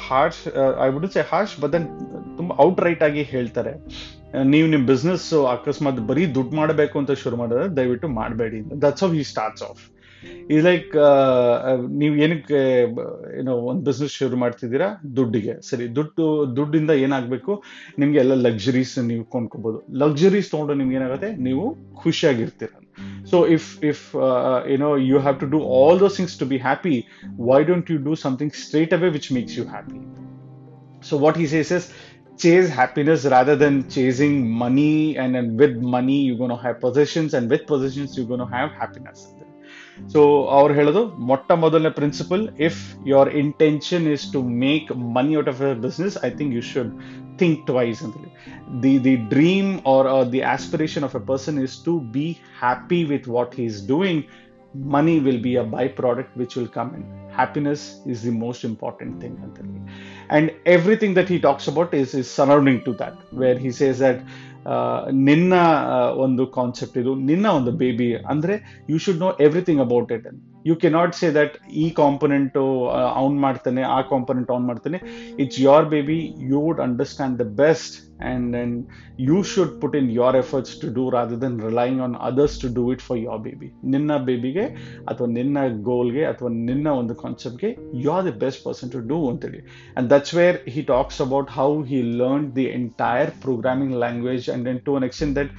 harsh 0.09 0.41
I 0.85 0.89
would 0.89 1.07
say 1.13 1.21
harsh 1.31 1.61
but 1.61 1.73
then 1.73 1.87
ತುಂಬಾ 2.37 2.57
outright 2.67 3.03
ಆಗಿ 3.03 3.23
ಹೇಳ್ತಾರೆ 3.23 3.73
ನೀವು 4.45 4.67
ನಿಮ್ಮ 4.69 4.85
ಬಿಸ್ನೆಸ್ 4.87 5.29
ಅಕಸ್ಮಾತ್ 5.53 6.01
ಬರೀ 6.11 6.27
ದುಡ್ಡು 6.35 6.57
ಮಾಡಬೇಕು 6.57 6.99
ಅಂತ 6.99 7.13
ಶುರು 7.23 7.37
ಮಾಡಿದ್ರೆ 7.37 7.65
ದಯವಿಟ್ಟು 7.77 8.09
ಮಾಡಬೇಡಿ 8.21 8.61
that's 8.83 9.03
off 9.03 9.13
he 9.13 9.25
starts 9.25 9.63
off 9.63 9.81
ಈ 10.53 10.57
ಲೈಕ್ 10.61 10.91
ನೀವು 11.89 12.15
ಏನಕ್ಕೆ 12.17 12.61
ಏನೋ 13.41 13.53
ಒಂದು 13.71 13.83
ಬಿಸ್ನೆಸ್ 13.85 14.13
ಶುರು 14.13 14.37
ಮಾಡ್ತಿದ್ದೀರಾ 14.37 14.89
ದುಡ್ಡಿಗೆ 15.17 15.55
ಸರಿ 15.71 15.87
ದುಡ್ಡು 15.95 16.27
ದುಡ್ಡಿಂದ 16.57 16.93
ಏನಾಗಬೇಕು 17.07 17.55
ನಿಮಗೆ 17.99 18.19
ಎಲ್ಲ 18.19 18.35
ಲಕ್ಸುರೀಸ್ 18.49 18.99
ನೀವು 19.11 19.25
ಕೊಂಡ್ಕೋಬಹುದು 19.25 19.81
ಲಕ್ಸುರೀಸ್ 20.05 20.51
ತೊಗೊಂಡು 20.51 20.75
ನಿಮ್ಗೆ 20.75 20.97
ಏನಾಗುತ್ತೆ 20.97 21.31
ನೀವು 21.49 21.65
ಖುಷಿಯಾಗಿರ್ತೀರ 21.95 22.73
so 23.32 23.38
if 23.56 23.68
if 23.92 24.04
you know 24.74 24.90
you 25.10 25.20
have 25.26 25.38
to 25.44 25.50
do 25.56 25.62
all 25.78 26.00
those 26.00 26.18
things 26.20 26.38
to 26.42 26.48
be 26.54 26.60
happy 26.68 26.96
why 27.50 27.60
don't 27.72 27.90
you 27.94 28.00
do 28.10 28.16
something 28.26 28.56
straight 28.66 28.94
away 29.00 29.10
which 29.18 29.30
makes 29.38 29.56
you 29.60 29.66
happy 29.76 30.00
so 31.10 31.18
what 31.26 31.40
he 31.44 31.48
says 31.56 31.74
is 31.80 31.88
chase 32.40 32.70
happiness 32.70 33.26
rather 33.26 33.54
than 33.56 33.76
chasing 33.90 34.34
money 34.54 34.96
and 35.18 35.36
then 35.36 35.46
with 35.56 35.76
money 35.94 36.18
you're 36.24 36.38
going 36.38 36.50
to 36.50 36.62
have 36.64 36.82
possessions 36.82 37.34
and 37.34 37.50
with 37.50 37.66
possessions 37.66 38.16
you're 38.16 38.28
going 38.28 38.40
to 38.40 38.52
have 38.58 38.72
happiness 38.82 39.20
so 40.14 40.22
ಅವ್ರು 40.58 40.72
ಹೇಳೋದು 40.74 41.02
ಮೊಟ್ಟ 41.30 41.52
ಮೊದಲನೇ 41.62 41.92
principle 42.00 42.42
if 42.68 42.80
your 43.12 43.30
intention 43.42 44.06
is 44.14 44.26
to 44.34 44.40
make 44.64 44.88
money 45.18 45.34
out 45.42 45.50
of 45.52 45.60
your 45.66 45.78
business 45.86 46.16
I 46.28 46.30
think 46.40 46.52
you 46.58 46.64
should 46.72 46.92
think 47.39 47.67
twice 47.67 48.03
the 48.81 48.99
the 48.99 49.17
dream 49.35 49.81
or 49.85 50.07
uh, 50.07 50.25
the 50.25 50.43
aspiration 50.43 51.05
of 51.05 51.15
a 51.15 51.21
person 51.21 51.59
is 51.59 51.79
to 51.79 52.01
be 52.01 52.41
happy 52.59 53.05
with 53.05 53.27
what 53.27 53.55
he's 53.55 53.81
doing. 53.81 54.25
Money 54.75 55.19
will 55.19 55.39
be 55.39 55.57
a 55.57 55.65
byproduct 55.65 56.37
which 56.37 56.55
will 56.57 56.69
come 56.69 56.95
in. 56.95 57.05
Happiness 57.31 58.01
is 58.07 58.23
the 58.23 58.31
most 58.31 58.63
important 58.65 59.21
thing 59.21 59.37
and 60.31 60.55
everything 60.65 61.15
that 61.15 61.29
he 61.29 61.39
talks 61.41 61.67
about 61.67 61.93
is, 61.93 62.15
is 62.15 62.31
surrounding 62.31 62.83
to 62.85 62.95
that 62.95 63.15
where 63.33 63.59
he 63.59 63.71
says 63.71 63.99
that 63.99 64.23
ನಿನ್ನ 65.13 65.55
ಒಂದು 66.17 66.47
concept 66.47 66.99
ಇದು, 66.99 67.15
ನಿನ್ನ 67.15 67.47
ಒಂದು 67.47 67.73
baby 67.73 68.15
ಅಂದ್ರೆ 68.15 68.87
you 68.91 68.99
should 68.99 69.19
know 69.19 69.31
everything 69.41 69.81
about 69.81 70.13
it 70.13 70.27
you 70.67 70.77
cannot 70.77 71.15
say 71.15 71.31
that 71.31 71.55
ಈ 71.71 71.91
component 71.91 72.59
on 73.23 73.41
ಮಾಡ್ತಾನೆ, 73.41 73.83
ಆ 73.83 74.01
component 74.01 74.51
on 74.51 74.67
ಮಾಡ್ತಾನೆ. 74.67 75.01
It's 75.39 75.61
your 75.61 75.87
baby 75.87 76.19
you 76.51 76.61
would 76.61 76.81
understand 76.81 77.39
the 77.39 77.43
best 77.43 77.97
and 78.21 78.55
and 78.55 78.75
you 79.19 79.43
should 79.43 79.71
put 79.83 79.93
in 79.95 80.07
your 80.11 80.31
efforts 80.37 80.71
to 80.83 80.89
do 80.91 81.05
rather 81.11 81.37
than 81.43 81.55
relying 81.59 81.99
on 82.01 82.13
others 82.29 82.53
to 82.59 82.69
do 82.79 82.85
it 82.95 83.01
for 83.01 83.17
your 83.17 83.39
baby. 83.47 83.69
ನಿನ್ನ 83.95 84.17
ಬೇಬಿಗೆ 84.29 84.65
ಅಥವಾ 85.11 85.29
ನಿನ್ನ 85.39 85.59
ಗೋಲ್ಗೆ 85.89 86.25
ಅಥವಾ 86.33 86.51
ನಿನ್ನ 86.69 86.89
ಒಂದು 87.01 87.17
ಕಾನ್ಸೆಪ್ಟ್ಗೆ 87.23 87.71
you 88.03 88.11
are 88.17 88.25
the 88.29 88.35
best 88.45 88.63
person 88.69 88.93
to 88.95 89.01
do 89.13 89.19
ಅಂತೇಳಿ 89.31 89.61
and 89.99 90.09
that's 90.15 90.35
where 90.39 90.59
he 90.75 90.83
talks 90.95 91.21
about 91.27 91.51
how 91.59 91.71
he 91.91 92.01
learn 92.23 92.49
the 92.59 92.67
entire 92.81 93.33
programming 93.47 93.95
language 94.05 94.49
and 94.57 94.65
then 94.71 94.81
to 94.89 94.95
an 95.01 95.07
extent 95.11 95.37
that 95.41 95.53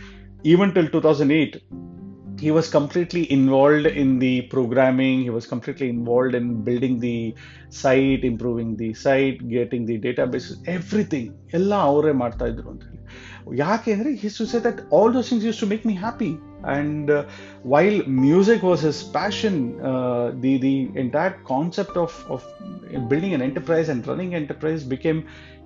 even 0.54 0.74
till 0.78 0.92
two 0.96 1.02
thousand 1.08 1.34
eight 1.42 1.58
he 2.41 2.51
was 2.51 2.69
completely 2.69 3.31
involved 3.33 3.87
in 4.03 4.19
the 4.19 4.43
programming 4.55 5.23
he 5.23 5.31
was 5.31 5.47
completely 5.47 5.89
involved 5.89 6.35
in 6.35 6.63
building 6.63 6.99
the 7.01 7.35
site 7.71 8.25
improving 8.25 8.77
the 8.77 8.91
site 9.05 9.39
getting 9.49 9.85
the 9.91 9.99
databases 10.07 10.57
everything 10.77 11.27
ಎಲ್ಲ 11.59 11.73
ಅವರೇ 11.91 12.13
ಮಾಡ್ತಾ 12.23 12.47
ಇದ್ರು 12.53 12.69
ಅಂತ 12.73 12.85
ಹೇಳಿ 12.91 13.03
ಯಾಕೆ 13.63 13.91
ಅಂದ್ರೆ 13.97 14.11
his 14.23 14.37
to 14.41 14.47
say 14.53 14.59
that 14.69 14.81
all 14.97 15.13
those 15.17 15.29
things 15.31 15.47
used 15.49 15.61
to 15.63 15.69
make 15.73 15.85
me 15.91 15.95
happy 16.05 16.31
and 16.75 17.11
while 17.75 17.99
music 18.25 18.63
was 18.71 18.83
his 18.89 19.03
passion 19.19 19.59
the 20.45 20.55
the 20.67 20.77
entire 21.05 21.35
concept 21.53 21.99
of 22.05 22.17
of 22.37 22.47
building 23.13 23.37
an 23.39 23.45
enterprise 23.51 23.91
and 23.95 24.09
running 24.13 24.35
enterprise 24.43 24.85
became 24.95 25.21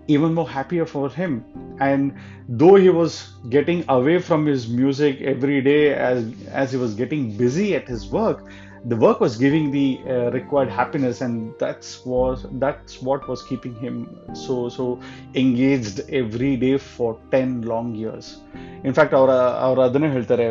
even 0.09 0.35
more 0.35 0.49
happier 0.49 0.87
for 0.87 1.09
him. 1.09 1.45
And 1.81 2.15
though 2.49 2.75
he 2.77 2.91
was 2.91 3.33
getting 3.49 3.85
away 3.89 4.19
from 4.19 4.47
his 4.47 4.69
music 4.69 5.21
every 5.21 5.61
day 5.61 5.95
as, 5.95 6.33
as 6.49 6.73
he 6.73 6.79
was 6.79 6.95
getting 6.95 7.37
busy 7.37 7.75
at 7.75 7.87
his 7.87 8.09
work, 8.09 8.45
the 8.87 8.97
work 8.97 9.21
was 9.21 9.37
giving 9.37 9.71
the 9.71 10.01
uh, 10.07 10.31
required 10.31 10.71
happiness 10.71 11.21
and 11.21 11.53
that's 11.59 12.05
was 12.07 12.47
that's 12.53 13.03
what 13.03 13.29
was 13.29 13.43
keeping 13.43 13.75
him 13.75 14.19
so 14.33 14.71
so 14.71 14.99
engaged 15.35 16.01
every 16.09 16.57
day 16.57 16.79
for 16.79 17.19
10 17.31 17.63
long 17.63 17.95
years 17.95 18.39
in 18.85 18.95
fact 18.95 19.13
our 19.13 19.29
our 19.67 19.77
adane 19.87 20.09
ಹೇಳ್ತಾರೆ 20.17 20.47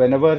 whenever 0.00 0.34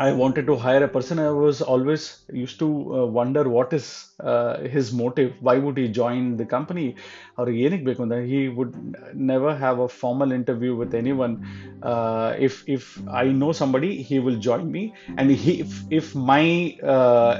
I 0.00 0.12
wanted 0.12 0.46
to 0.46 0.56
hire 0.56 0.84
a 0.84 0.88
person. 0.88 1.18
I 1.18 1.30
was 1.30 1.60
always 1.60 2.24
used 2.32 2.58
to 2.60 2.66
uh, 2.66 3.06
wonder 3.06 3.48
what 3.48 3.72
is 3.72 4.06
uh, 4.20 4.58
his 4.60 4.92
motive. 4.92 5.34
Why 5.40 5.58
would 5.58 5.76
he 5.76 5.88
join 5.88 6.36
the 6.36 6.46
company? 6.46 6.94
Or 7.36 7.48
he 7.48 8.48
would 8.48 8.76
never 9.14 9.56
have 9.56 9.80
a 9.80 9.88
formal 9.88 10.30
interview 10.30 10.76
with 10.76 10.94
anyone. 10.94 11.40
Uh, 11.82 12.34
if 12.38 12.62
if 12.68 13.02
I 13.08 13.32
know 13.32 13.52
somebody, 13.52 14.02
he 14.02 14.20
will 14.20 14.36
join 14.36 14.70
me. 14.70 14.94
And 15.16 15.30
he, 15.30 15.60
if 15.60 15.84
if 15.90 16.14
my 16.14 16.76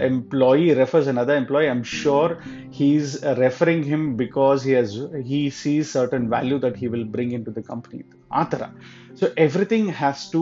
employee 0.01 0.75
refers 0.75 1.07
another 1.07 1.37
employee, 1.37 1.69
I'm 1.69 1.85
sure 1.85 2.39
he's 2.71 3.19
referring 3.23 3.85
him 3.85 4.17
because 4.17 4.65
he 4.65 4.73
has 4.73 4.99
he 5.25 5.51
sees 5.51 5.93
certain 5.93 6.29
value 6.29 6.59
that 6.59 6.77
he 6.77 6.89
will 6.89 7.05
bring 7.05 7.33
into 7.33 7.53
the 7.53 7.63
company. 7.63 8.05
Atara 8.33 8.71
So 9.18 9.32
everything 9.38 9.88
has 9.90 10.30
to 10.32 10.40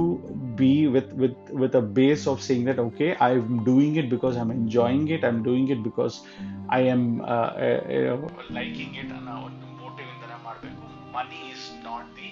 be 0.55 0.87
with 0.87 1.09
with 1.13 1.35
with 1.61 1.73
a 1.75 1.81
base 1.81 2.25
of 2.25 2.41
saying 2.41 2.63
that 2.65 2.79
okay, 2.79 3.09
I'm 3.19 3.63
doing 3.63 3.97
it 3.97 4.07
because 4.09 4.37
I'm 4.37 4.51
enjoying 4.51 5.07
it. 5.09 5.25
I'm 5.25 5.43
doing 5.43 5.67
it 5.67 5.83
because 5.83 6.21
I 6.69 6.81
am 6.93 7.03
uh, 7.21 7.25
uh, 7.25 8.29
liking 8.59 8.95
it 9.01 9.09
and 9.17 9.29
ಒಂದು 9.47 9.67
motive 9.81 10.09
ಇಂದನೇ 10.13 10.37
ಮಾಡಬೇಕು. 10.47 10.87
Money 11.17 11.41
is 11.55 11.63
not 11.87 12.05
the 12.19 12.29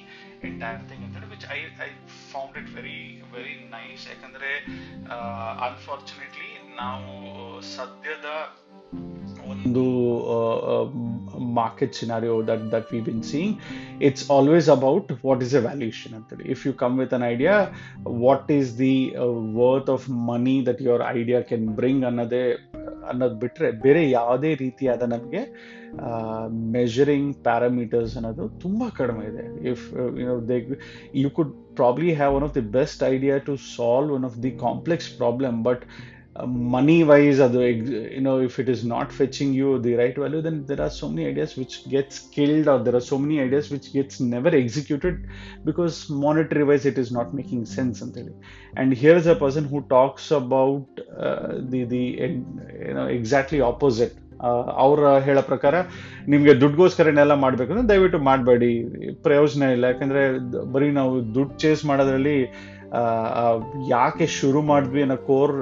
entire 0.49 0.81
thing 0.89 1.01
ಅಂತೇಳಿ 1.05 1.29
which 1.33 1.45
I 1.55 1.59
I 1.88 1.89
found 2.31 2.53
it 2.62 2.67
very 2.77 2.99
very 3.35 3.55
nice 3.77 4.03
ಯಾಕಂದ್ರೆ 4.12 4.51
unfortunately 5.67 6.49
ನಾವು 6.81 7.13
ಸದ್ಯದ 7.75 8.27
ಒಂದು 9.50 9.85
market 11.38 11.94
scenario 11.94 12.42
that 12.42 12.72
that 12.72 12.92
we 12.92 13.00
been 13.00 13.22
seeing 13.22 13.57
it's 14.02 14.30
always 14.30 14.68
about 14.68 15.12
what 15.26 15.42
is 15.42 15.54
a 15.54 15.59
valuation 15.59 16.14
ಅಂತೇಳಿ 16.14 16.50
if 16.50 16.66
you 16.66 16.72
come 16.72 16.98
with 16.98 17.14
an 17.14 17.22
idea 17.22 17.57
what 18.09 18.52
is 18.52 18.78
the 18.78 19.14
worth 19.52 19.90
of 19.90 20.11
money 20.11 20.66
that 20.66 20.83
your 20.83 21.02
idea 21.09 21.40
can 21.40 21.68
bring 21.68 22.04
ಅನ್ನೋದೇ 22.04 22.44
ಅನ್ನೋದು 23.09 23.35
ಬಿಟ್ರೆ 23.35 23.70
ಬೇರೆ 23.70 24.11
ಯಾವುದೇ 24.11 24.54
ರೀತಿಯಾದ 24.54 25.02
ನಮಗೆ 25.02 25.40
measuring 26.50 27.35
parameters 27.35 28.16
ಅನ್ನೋದು 28.16 28.48
ತುಂಬ 28.48 28.83
ಕಡಿಮೆ 28.96 29.24
ಇದೆ. 29.26 29.70
If 29.70 29.94
you 30.20 30.48
they 30.48 30.66
you 31.14 31.30
could 31.30 31.52
probably 31.76 32.14
have 32.14 32.35
one 32.35 32.44
of 32.44 32.54
the 32.54 32.61
best 32.61 33.02
idea 33.02 33.38
to 33.38 33.57
solve 33.57 34.24
of 34.24 34.42
the 34.42 34.50
complex 34.50 35.16
problem 35.16 35.64
but 35.64 35.85
money 36.42 37.04
wise 37.04 37.38
you 37.38 38.20
know 38.20 38.40
if 38.40 38.58
it 38.58 38.68
is 38.68 38.84
not 38.84 39.12
fetching 39.12 39.52
you 39.52 39.78
the 39.78 39.94
right 39.94 40.16
value 40.16 40.42
then 40.42 40.66
there 40.66 40.80
are 40.80 40.90
so 40.90 41.08
many 41.08 41.26
ideas 41.26 41.56
which 41.56 41.88
gets 41.88 42.18
killed 42.18 42.66
or 42.66 42.82
there 42.82 42.96
are 42.96 43.00
so 43.00 43.18
many 43.18 43.40
ideas 43.40 43.70
which 43.70 43.92
gets 43.92 44.18
never 44.18 44.48
executed 44.48 45.28
because 45.64 46.10
monetary 46.10 46.64
wise 46.64 46.86
it 46.86 46.98
is 46.98 47.12
not 47.12 47.32
making 47.32 47.64
sense 47.64 48.02
and 48.02 48.34
and 48.74 48.92
is 48.92 49.26
a 49.26 49.36
person 49.36 49.64
who 49.64 49.82
talks 49.82 50.30
about 50.32 50.86
uh, 51.16 51.60
the 51.60 51.84
the 51.84 52.02
you 52.88 52.94
know 52.94 53.06
exactly 53.06 53.60
opposite 53.60 54.14
ಅವ್ರ 54.76 55.18
ಹೇಳೋ 55.18 55.42
ಪ್ರಕಾರ 55.42 55.74
ನಿಮಗೆ 56.28 56.60
ದುಡ್ಡುಗೋಸ್ಕರನೆಲ್ಲ 56.60 57.34
ಮಾಡಬೇಕಂದ್ರೆ 57.34 57.88
ದಯವಿಟ್ಟು 57.88 58.18
ಮಾಡಬೇಡಿ 58.18 58.84
ಪ್ರಯೋಜನ 59.22 59.62
ಇಲ್ಲ 59.62 59.84
ಯಾಕಂದರೆ 59.84 60.22
ಬರೀ 60.72 60.90
ನಾವು 60.90 61.34
ದುಡ್ಡು 61.34 61.58
ಚೇಸ್ 61.58 61.84
ಮಾಡೋದ್ರಲ್ಲಿ 61.84 62.36
ಯಾಕೆ 63.88 64.26
ಶುರು 64.38 64.62
ಮಾಡಿದ್ವಿ 64.62 65.02
ಅನ್ನೋ 65.02 65.18
ಕೋರ್ 65.26 65.54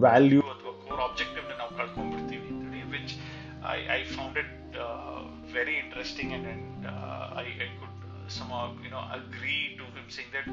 ವ್ಯಾಲ್ಯೂ 0.00 0.42
ಅಥವಾ 0.54 0.72
ಕೋರ್ 0.84 1.00
ಆಬ್ಜೆಕ್ಟಿವ್ 1.00 1.46
ನಾವು 1.58 1.72
ಕಳ್ಕೊಂಡ್ಬಿಡ್ತೀವಿ 1.76 2.48
ಅಂತೇಳಿ 2.54 2.82
which 2.90 3.14
I 3.72 3.78
I 3.96 4.00
found 4.14 4.38
it 4.38 4.76
very 5.54 5.76
interesting 5.84 6.32
and 6.32 6.48
and 6.48 6.86
I 7.38 7.46
I 7.66 7.70
could 7.80 7.98
some 8.38 8.52
you know 8.86 9.02
agree 9.16 9.58
to 9.78 9.86
him 9.96 10.10
saying 10.10 10.32
that 10.36 10.50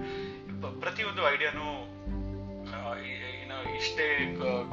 ಪ್ರತಿಯೊಂದು 0.82 1.24
ಐಡಿಯಾನು 1.34 1.68
ಏನೋ 3.36 3.58
ಇಷ್ಟೇ 3.78 4.06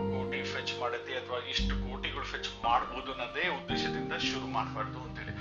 ಕೋಟಿ 0.01 0.41
ಫೆಚ್ 0.53 0.73
ಮಾಡುತ್ತೆ 0.81 1.13
ಅಥವಾ 1.13 1.39
ಇಷ್ಟು 1.51 1.75
ಕೋಟಿಗಳು 1.85 2.25
ಫೆಚ್ 2.25 2.51
ಮಾಡಬಹುದು 2.65 3.11
ಅನ್ನೋದೇ 3.13 3.47
ಉದ್ದೇಶದಿಂದ 3.59 4.15
ಶುರು 4.31 4.47
ಮಾಡಬಾರ್ದು 4.47 4.99
ಅಂತೇಳಿ 5.01 5.35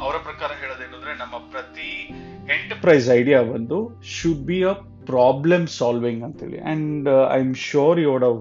ಅವರ 0.00 0.16
ಪ್ರಕಾರ 0.18 0.50
ಹೇಳೋದೇನಂದ್ರೆ 0.60 1.12
ನಮ್ಮ 1.14 1.36
ಪ್ರತಿ 1.52 1.90
ಎಂಟರ್ಪ್ರೈಸ್ 2.54 3.08
ಐಡಿಯಾ 3.10 3.40
ಬಂದು 3.42 3.78
should 4.12 4.44
be 4.46 4.58
a 4.64 4.74
problem 5.10 5.66
solving 5.78 6.22
ಅಂತೇಳಿ. 6.28 6.58
And 6.72 7.08
I 7.36 7.40
am 7.46 7.54
sure 7.70 8.00
you 8.04 8.08
would 8.14 8.26
have 8.30 8.40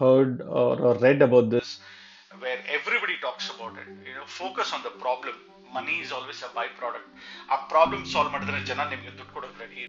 heard 0.00 0.36
read 1.06 1.24
about 1.28 1.48
this 1.56 1.72
where 2.44 2.62
everybody 2.78 3.16
talks 3.26 3.48
about 3.54 3.78
it 3.84 3.90
you 4.10 4.16
know 4.20 4.26
focus 4.40 4.72
on 4.76 4.84
the 4.88 4.92
problem 5.04 5.38
money 5.78 5.96
is 6.04 6.12
always 6.18 6.42
a 6.48 6.52
by 6.60 6.66
product 6.80 7.10
ಆ 7.52 7.58
problem 7.74 8.04
solve 8.14 8.32
ಮಾಡಿದ್ರೆ 8.36 8.60
ಜನ 8.72 8.88
ನಿಮಗೆ 8.94 9.12
ದುಡ್ಡು 9.12 9.34
ಕೊಡೋಕೆ 9.36 9.58
ready 9.64 9.82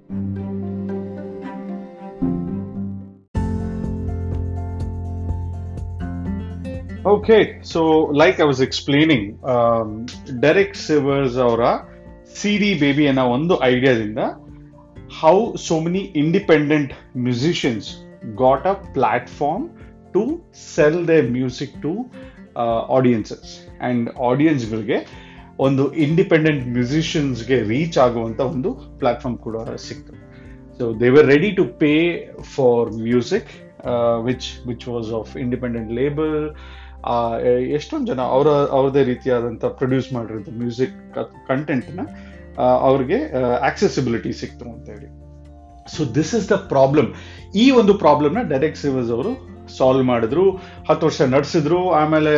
Okay, 7.04 7.60
so 7.64 7.82
like 8.14 8.40
I 8.40 8.44
was 8.44 8.62
explaining, 8.62 9.24
um, 9.46 9.88
Derek 10.40 10.74
Sivers 10.78 11.36
ಅವರ 11.46 11.62
C 12.36 12.52
D 12.62 12.70
Baby 12.82 13.06
ಅನ್ನೋ 13.08 13.24
ಒಂದು 13.28 13.54
ಐಡಿಯಾದಿಂದ 13.66 14.22
how 15.22 15.38
so 15.64 15.76
many 15.86 16.02
independent 16.22 16.92
musicians 17.26 17.88
got 18.42 18.64
a 18.72 18.74
platform 18.96 19.66
to 20.14 20.22
sell 20.76 20.98
the 21.10 21.16
music 21.36 21.74
to 21.84 21.92
audiences 22.98 23.52
and 23.58 24.08
ಆಡಿಯನ್ಸ್ಗಳಿಗೆ 24.30 24.98
ಒಂದು 25.66 25.84
ಇಂಡಿಪೆಂಡೆಂಟ್ 26.06 26.64
ಮ್ಯೂಸಿಷಿಯನ್ಸ್ಗೆ 26.78 27.60
ರೀಚ್ 27.74 27.98
ಆಗುವಂಥ 28.06 28.40
ಒಂದು 28.54 28.72
ಪ್ಲಾಟ್ಫಾರ್ಮ್ 29.02 29.38
ಕೂಡ 29.46 29.56
ಸಿಕ್ತು. 29.88 30.14
So 30.80 30.88
they 31.02 31.10
were 31.16 31.30
ready 31.34 31.52
to 31.60 31.66
pay 31.84 31.94
for 32.56 32.90
music 33.08 33.52
which 34.30 34.50
which 34.72 34.88
was 34.94 35.12
of 35.20 35.32
independent 35.46 35.92
label 36.02 36.36
ಎಷ್ಟೊಂದು 37.78 38.08
ಜನ 38.12 38.22
ಅವರ, 38.36 38.50
ಅವ್ರದೇ 38.78 39.04
ರೀತಿಯಾದಂಥ 39.14 39.64
ಪ್ರೊಡ್ಯೂಸ್ 39.80 40.10
ಮಾಡಿರೋದು 40.18 40.52
ಮ್ಯೂಸಿಕ್ 40.64 40.98
ಕಂಟೆಂಟ್ನ 41.52 42.02
ಅವ್ರಿಗೆ 42.90 43.20
ಆಕ್ಸೆಸಿಬಿಲಿಟಿ 43.70 44.34
ಸಿಕ್ತು 44.42 44.66
ಅಂತ 44.74 44.88
ಹೇಳಿ. 44.96 45.10
So 45.96 46.02
this 46.18 46.34
is 46.40 46.50
the 46.54 46.58
problem 46.74 47.10
ಈ 47.64 47.66
ಒಂದು 47.82 47.94
ಪ್ರಾಬ್ಲಮ್ನ 48.04 48.44
ಡೈರೆಕ್ಟ್ 48.54 48.82
ಸಿವಸ್ 48.86 49.12
ಅವರು 49.18 49.32
ಸಾಲ್ವ್ 49.78 50.04
ಮಾಡಿದ್ರು. 50.12 50.46
ಹತ್ತು 50.90 51.06
ವರ್ಷ 51.08 51.22
ನಡೆಸಿದ್ರು. 51.36 51.82
ಆಮೇಲೆ 52.02 52.34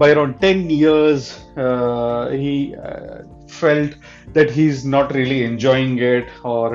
by 0.00 0.08
around 0.14 0.36
ten 0.44 0.64
years 0.78 1.28
he 2.46 2.52
felt 3.60 3.94
that 4.36 4.50
he 4.56 4.64
is 4.72 4.82
not 4.94 5.10
really 5.16 5.38
enjoying 5.48 6.00
it 6.14 6.30
or 6.54 6.74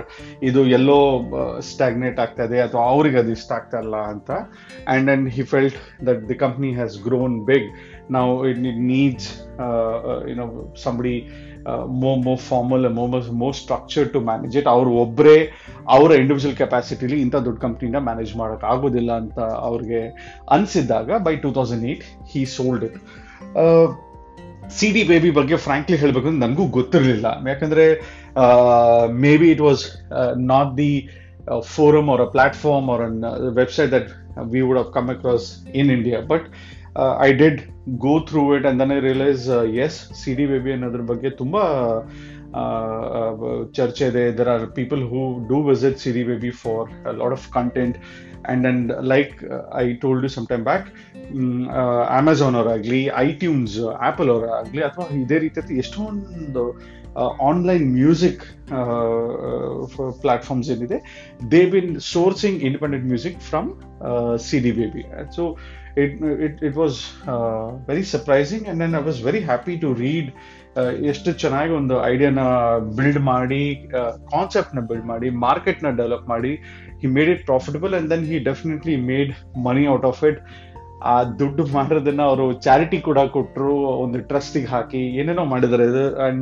ಇದು 0.49 0.61
ಎಲ್ಲೋ 0.77 0.99
ಸ್ಟಾಗ್ನೇಟ್ 1.71 2.19
ಆಗ್ತಾ 2.25 2.43
ಇದೆ 2.49 2.59
ಅಥವಾ 2.65 2.83
ಅವ್ರಿಗೆ 2.93 3.19
ಅದು 3.21 3.31
ಇಷ್ಟ 3.37 3.51
ಆಗ್ತಾ 3.57 3.79
ಇಲ್ಲ 3.85 3.97
ಅಂತ. 4.13 4.29
And 4.31 5.05
then 5.11 5.25
he 5.37 5.45
felt 5.53 5.79
that 6.09 6.21
the 6.31 6.37
company 6.45 6.71
has 6.79 6.95
grown 7.07 7.37
big 7.51 7.69
ನಾವು 8.17 8.33
it 8.49 8.59
needs 8.93 9.29
you know 10.31 10.47
somebody 10.85 11.15
more 11.87 12.15
more 12.15 12.35
formal 12.35 12.93
ಮೋ 12.93 13.07
mo 13.31 13.51
structure 13.51 14.13
to 14.13 14.19
manage 14.19 14.57
it 14.57 14.67
ಅವ್ರು 14.67 14.91
ಒಬ್ಬರೇ 14.91 15.51
ಅವರ 15.87 16.11
ಇಂಡಿವಿಜುವಲ್ 16.11 16.57
ಕೆಪಾಸಿಟಿಲಿ 16.57 17.21
ಇಂಥ 17.21 17.35
ದೊಡ್ಡ 17.35 17.59
ಕಂಪ್ನಿನ 17.59 17.95
ಮ್ಯಾನೇಜ್ 17.99 18.35
ಮಾಡೋಕೆ 18.35 18.65
ಆಗೋದಿಲ್ಲ 18.65 19.11
ಅಂತ 19.11 19.39
ಅವ್ರಿಗೆ 19.39 20.17
ಅನಿಸಿದ್ದಾಗ 20.49 21.11
by 21.17 21.35
two 21.35 21.51
thousand 21.51 21.85
eight 21.85 22.03
he 22.31 22.45
sold 22.45 22.83
it 22.83 22.97
C 24.71 24.91
D 24.91 25.03
Baby 25.03 25.31
ಬಗ್ಗೆ 25.31 25.55
ಫ್ರಾಂಕ್ಲಿ 25.55 25.97
ಹೇಳಬೇಕು 25.97 26.27
ಅಂದ್ರೆ 26.27 26.47
ನನಗೂ 26.47 26.67
ಗೊತ್ತಿರಲಿಲ್ಲ. 26.67 27.25
ಯಾಕಂದರೆ 27.47 28.01
maybe 29.37 29.51
it 29.51 29.61
was 29.61 29.85
not 30.37 30.77
the 30.77 31.09
forum 31.61 32.09
or 32.09 32.21
a 32.21 32.25
platform 32.25 32.89
an 32.89 33.23
website 33.55 33.91
that 33.91 34.09
we 34.51 34.61
would 34.61 34.79
have 34.79 34.93
come 34.93 35.09
across 35.09 35.67
in 35.75 35.91
India 35.91 36.21
but 36.21 36.47
I 37.21 37.33
did 37.33 37.61
go 37.97 38.19
through 38.19 38.55
it 38.55 38.65
and 38.65 38.79
then 38.79 38.91
I 38.91 38.99
realise 38.99 39.49
as 39.75 40.23
C 40.23 40.33
D 40.33 40.45
Baby 40.45 40.71
ಅನ್ನೋದ್ರ 40.71 41.01
ಬಗ್ಗೆ 41.01 41.29
ತುಂಬಾ 41.29 41.63
ಚರ್ಚೆ 43.71 44.07
ಇದೆ. 44.07 44.31
There 44.31 44.49
are 44.49 44.75
people 44.75 45.03
who 45.03 45.47
do 45.47 45.61
visit 45.61 45.99
C 45.99 46.11
D 46.11 46.23
Baby 46.23 46.49
for 46.49 47.15
lot 47.17 47.31
of 47.31 47.49
content 47.51 47.97
and 48.47 48.67
and 48.67 48.93
like 49.01 49.43
I 49.75 49.93
told 49.93 50.23
you 50.23 50.29
some 50.29 50.47
time 50.47 50.63
back 50.63 50.87
Amazon 52.17 52.55
ಅವರಾಗ್ಲಿ 52.55 53.09
iTunes 53.15 53.79
Apple 53.79 54.29
ಅವರಾಗ್ಲಿ 54.29 54.81
ಅಥವಾ 54.81 55.05
ಇದೇ 55.15 55.39
ರೀತಿ 55.39 55.77
ಎಷ್ಟೊಂದು 55.77 56.77
ಆನ್ಲೈನ್ 57.41 57.93
ಮ್ಯೂಸಿಕ್ 57.93 58.43
ಪ್ಲಾಟ್ಫಾರ್ಮ್ಸ್ 60.21 60.69
ಏನಿದೆ 60.69 60.97
they 61.51 61.65
been 61.65 61.99
sourcing 61.99 62.63
independent 62.63 63.05
music 63.05 63.39
from 63.39 63.69
C 64.37 64.59
D 64.59 64.71
Baby 64.71 65.05
so 65.35 65.57
it, 65.95 66.21
it, 66.45 66.55
it 66.61 66.75
was 66.75 67.13
uh, 67.27 67.71
very 67.89 68.03
surprising 68.03 68.67
and 68.67 68.79
then 68.81 68.95
I 68.95 68.99
was 68.99 69.19
very 69.19 69.41
happy 69.41 69.77
to 69.79 69.93
read 70.05 70.29
ಎಷ್ಟು 71.11 71.29
ಚೆನ್ನಾಗಿ 71.41 71.73
ಒಂದು 71.77 71.95
ಐಡಿಯಾನ 72.09 72.41
build 72.97 73.19
ಮಾಡಿ 73.29 73.63
ಕಾನ್ಸೆಪ್ಟ್ನ 74.33 74.81
ಬಿಲ್ಡ್ 74.89 75.05
ಮಾಡಿ 75.05 75.29
ಮಾರ್ಕೆಟ್ನ 75.29 75.89
ಡೆವಲಪ್ 75.99 76.27
ಮಾಡಿ 76.27 76.51
he 77.01 77.07
made 77.15 77.29
it 77.29 77.41
profitable 77.45 77.93
and 77.97 78.09
then 78.11 78.25
he 78.31 78.39
definitely 78.49 78.95
made 79.09 79.31
money 79.67 79.83
out 79.87 80.05
of 80.11 80.21
it 80.29 80.39
ಆ 81.11 81.15
ದುಡ್ಡು 81.23 81.65
ಮಾಡೋದನ್ನ 81.65 82.21
ಅವರು 82.21 82.45
ಚಾರಿಟಿ 82.67 82.99
ಕೂಡ 83.07 83.19
ಕೊಟ್ಟರು 83.35 83.73
ಒಂದು 84.03 84.19
ಟ್ರಸ್ಟಿಗೆ 84.31 84.65
ಹಾಕಿ 84.65 85.01
ಏನೇನೋ 85.21 85.45
ಮಾಡಿದ್ದಾರೆ 85.45 85.85
ಇದು. 85.91 86.05
And 86.25 86.41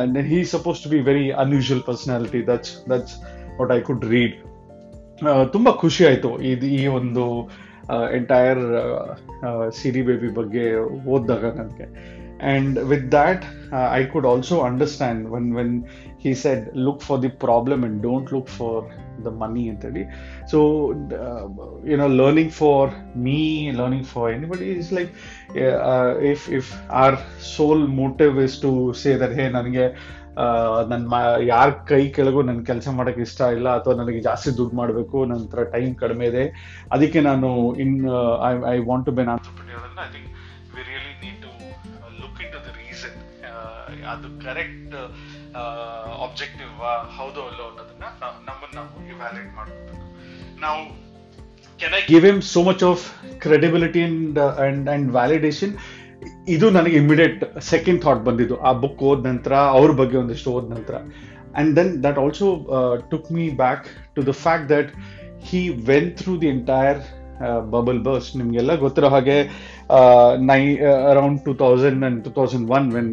and 0.00 0.18
he 0.32 0.44
suppose 0.54 0.80
to 0.84 0.90
be 0.90 0.98
very 1.10 1.26
unusual 1.44 1.82
personality 1.90 2.42
that's 2.50 2.72
that's 2.92 3.14
what 3.60 3.72
I 3.72 3.80
could 3.80 4.04
read 4.16 4.34
ತುಂಬಾ 5.52 5.72
ಖುಷಿ 5.84 6.06
ಆಯ್ತು. 6.06 6.32
ಇದು 6.52 6.66
ಈ 6.80 6.86
ಒಂದು 6.86 7.24
ಎಂಟೈರ್ 8.17 8.61
ಸಿ 9.79 9.89
ಡಿ 9.95 10.01
ಬೇಬಿ 10.09 10.29
ಬಗ್ಗೆ 10.39 10.65
ಓದಿದಾಗ 11.05 11.45
ನನಗೆ 11.59 11.87
and 12.41 12.77
with 12.89 13.05
that 13.11 13.41
uh, 13.71 13.87
i 13.99 14.03
could 14.11 14.25
also 14.25 14.63
understand 14.63 15.29
when 15.29 15.45
when 15.53 15.71
he 16.17 16.33
said 16.33 16.59
look 16.73 17.01
for 17.01 17.17
the 17.17 17.31
problem 17.45 17.83
and 17.83 18.01
don't 18.01 18.31
look 18.31 18.47
for 18.47 18.75
the 19.25 19.31
money 19.31 19.69
and 19.69 20.07
so 20.47 20.59
uh, 21.21 21.45
you 21.83 21.97
know 21.97 22.09
learning 22.21 22.49
for 22.49 22.93
me 23.15 23.71
learning 23.71 24.03
for 24.03 24.29
anybody 24.29 24.69
is 24.81 24.91
like 24.91 25.11
uh, 25.55 26.15
if 26.33 26.49
if 26.59 26.67
our 26.89 27.17
sole 27.37 27.85
motive 28.01 28.39
is 28.39 28.59
to 28.61 28.93
say 28.93 29.15
that 29.17 29.33
hey 29.39 29.49
ನನಗೆ 29.49 29.85
ನನ್ನ 30.88 31.14
ಯಾರ 31.46 31.70
ಕೈ 31.88 32.08
ಕೆಳಗೂ 32.08 32.42
ನನ್ನ 32.42 32.62
ಕೆಲಸ 32.62 32.88
ಮಾಡೋಕೆ 32.88 33.20
ಇಷ್ಟ 33.20 33.40
ಇಲ್ಲ 33.56 33.68
ಅಥವಾ 33.76 33.94
ನನಗೆ 33.94 34.20
ಜಾಸ್ತಿ 34.20 34.58
ದುಡ್ಡು 34.58 34.76
ಮಾಡಬೇಕು 34.76 35.24
ನನ್ನ 35.24 35.64
ಟೈಮ್ 35.72 35.94
ಕಡಿಮೆ 35.94 36.26
ಇದೆ. 36.26 36.44
ಅದಕ್ಕೆ 36.92 37.20
ನಾನು 37.20 37.48
in 37.74 37.94
I 38.44 38.52
I 38.72 38.78
want 38.84 39.06
to 39.06 39.12
be an 39.12 39.28
entrepreneur 39.28 39.80
I 40.00 40.08
think 40.12 40.28
we 40.76 40.82
really 40.90 41.14
need 41.24 41.40
to 41.42 41.50
look 42.22 42.40
into 42.52 42.58
the 42.58 42.72
reason 42.80 43.16
ಅದು 44.06 44.28
ಕರೆಕ್ಟ್ 44.44 44.96
ಆಬ್ಜೆಕ್ಟಿವ್ 46.18 46.74
ಹೌದು 47.18 47.40
ಅಲ್ಲೋ 47.46 47.64
ಅನ್ನೋದನ್ನ 47.70 48.04
ನಮ್ಮನ್ನು 48.48 48.76
ನಾವು 48.76 49.08
ಇವ್ಯಾಲ್ಯೂಟ್ 49.08 49.54
ಮಾಡಬೇಕು 49.56 49.96
ನಾವು 50.60 50.82
can 51.80 51.94
I 51.94 52.02
give 52.06 52.24
him 52.24 52.42
so 52.54 52.62
much 52.62 52.84
of 52.84 53.04
credibility 53.38 54.02
and 54.02 54.38
and 54.88 55.12
validation 55.12 55.74
ಇದು 56.54 56.66
ನನಗೆ 56.70 56.96
ಇಮಿಡಿಯೇಟ್ 57.02 57.42
ಸೆಕೆಂಡ್ 57.72 58.00
ಥಾಟ್ 58.04 58.22
ಬಂದಿದ್ದು. 58.28 58.56
ಆ 58.68 58.72
ಬುಕ್ 58.84 59.02
ಓದ 59.10 59.20
ನಂತರ, 59.30 59.54
ಅವ್ರ 59.78 59.90
ಬಗ್ಗೆ 60.00 60.16
ಒಂದಿಷ್ಟು 60.22 60.50
ಓದ 60.56 60.66
ನಂತರ. 60.76 60.94
And 61.58 61.70
then 61.76 61.92
that 62.04 62.18
also 62.22 62.46
took 63.12 63.28
me 63.36 63.44
back 63.64 63.84
to 64.14 64.22
the 64.30 64.34
fact 64.46 64.68
that 64.76 64.90
he 65.50 65.62
went 65.90 66.10
through 66.22 66.32
the 66.44 66.50
entire 66.56 66.98
bubble 67.74 68.00
burst 68.06 68.28
ನಿಮಗೆಲ್ಲ 68.40 68.72
ಗೊತ್ತಿರೋ 68.82 69.08
ಹಾಗೆ 69.14 69.36
ನೈ 70.50 70.60
around 71.12 71.40
two 71.46 71.52
thousand 71.62 72.02
and 72.04 72.20
two 72.26 72.30
thousand 72.38 72.66
one 72.76 72.86
when 72.96 73.10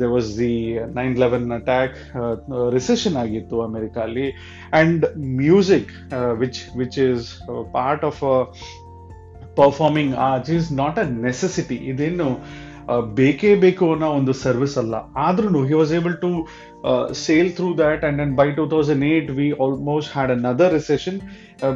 there 0.00 0.06
was 0.14 0.30
the 0.38 0.54
nine 0.98 1.14
eleven 1.24 1.46
attack 1.58 1.96
recession 2.76 3.16
ಆಗಿತ್ತು 3.24 3.58
America 3.68 3.96
ಅಲ್ಲಿ. 4.06 4.26
And 4.80 5.04
music 5.42 5.92
which 6.42 6.60
which 6.80 6.98
is 7.08 7.26
part 7.78 8.04
of 8.10 8.22
performing 9.56 10.14
art 10.26 10.50
is 10.50 10.72
not 10.72 10.98
a 10.98 11.02
necessity 11.22 11.74
ಇದೇನು 11.74 12.28
ಬೇಕೇ 13.14 13.54
ಬೇಕು 13.54 13.92
ಅನ್ನೋ 13.92 14.08
ಒಂದು 14.10 14.32
ಸರ್ವಿಸ್ 14.32 14.78
ಅಲ್ಲ. 14.78 14.94
ಆದ್ರೂ 15.16 15.64
he 15.64 15.74
was 15.74 15.92
able 15.92 16.16
to 16.16 16.30
sail 17.14 17.52
through 17.52 17.76
that 17.76 18.04
and 18.04 18.20
and 18.20 18.36
by 18.36 18.50
two 18.50 18.66
thousand 18.66 19.04
eight 19.04 19.30
we 19.30 19.52
almost 19.60 20.12
had 20.12 20.30
another 20.30 20.72
recession 20.72 21.18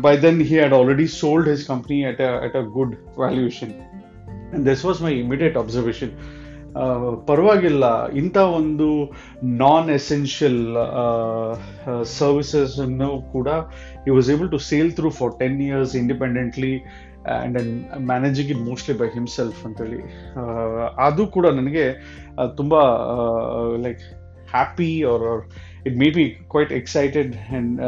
by 0.00 0.16
then 0.16 0.42
he 0.42 0.56
had 0.56 0.74
already 0.74 1.06
sold 1.16 1.48
his 1.48 1.66
company 1.68 2.04
at 2.04 2.20
at 2.44 2.56
a 2.56 2.64
good 2.74 2.94
valuation 3.18 3.72
and 4.52 4.66
this 4.66 4.84
was 4.84 5.02
my 5.02 5.12
immediate 5.18 5.56
observation 5.56 6.12
ಪರವಾಗಿಲ್ಲ. 7.28 7.84
ಇಂಥ 8.20 8.36
ಒಂದು 8.58 8.88
non 9.62 9.88
essential 9.98 10.62
services 12.18 12.74
ಅನ್ನು 12.84 13.10
ಕೂಡ 13.34 13.48
he 14.08 14.12
was 14.16 14.30
able 14.34 14.50
to 14.54 14.60
sail 14.70 14.90
through 14.98 15.10
for 15.18 15.32
ten 15.42 15.58
years 15.68 15.94
independently 16.02 16.72
and 17.36 17.56
an 17.60 17.70
managing 18.10 18.50
it 18.54 18.62
mostly 18.70 18.96
by 19.02 19.08
himself 19.18 19.60
ಅಂತೇಳಿ. 19.68 20.00
ಅದು 21.08 21.22
ಕೂಡ 21.36 21.46
ನನಗೆ 21.60 21.86
ತುಂಬ 22.60 22.74
like 23.86 24.04
happy 24.54 24.90
or 25.12 25.26
it 25.88 25.96
may 26.04 26.08
be 26.18 26.24
quite 26.52 26.72
excited 26.80 27.32
and 27.40 27.80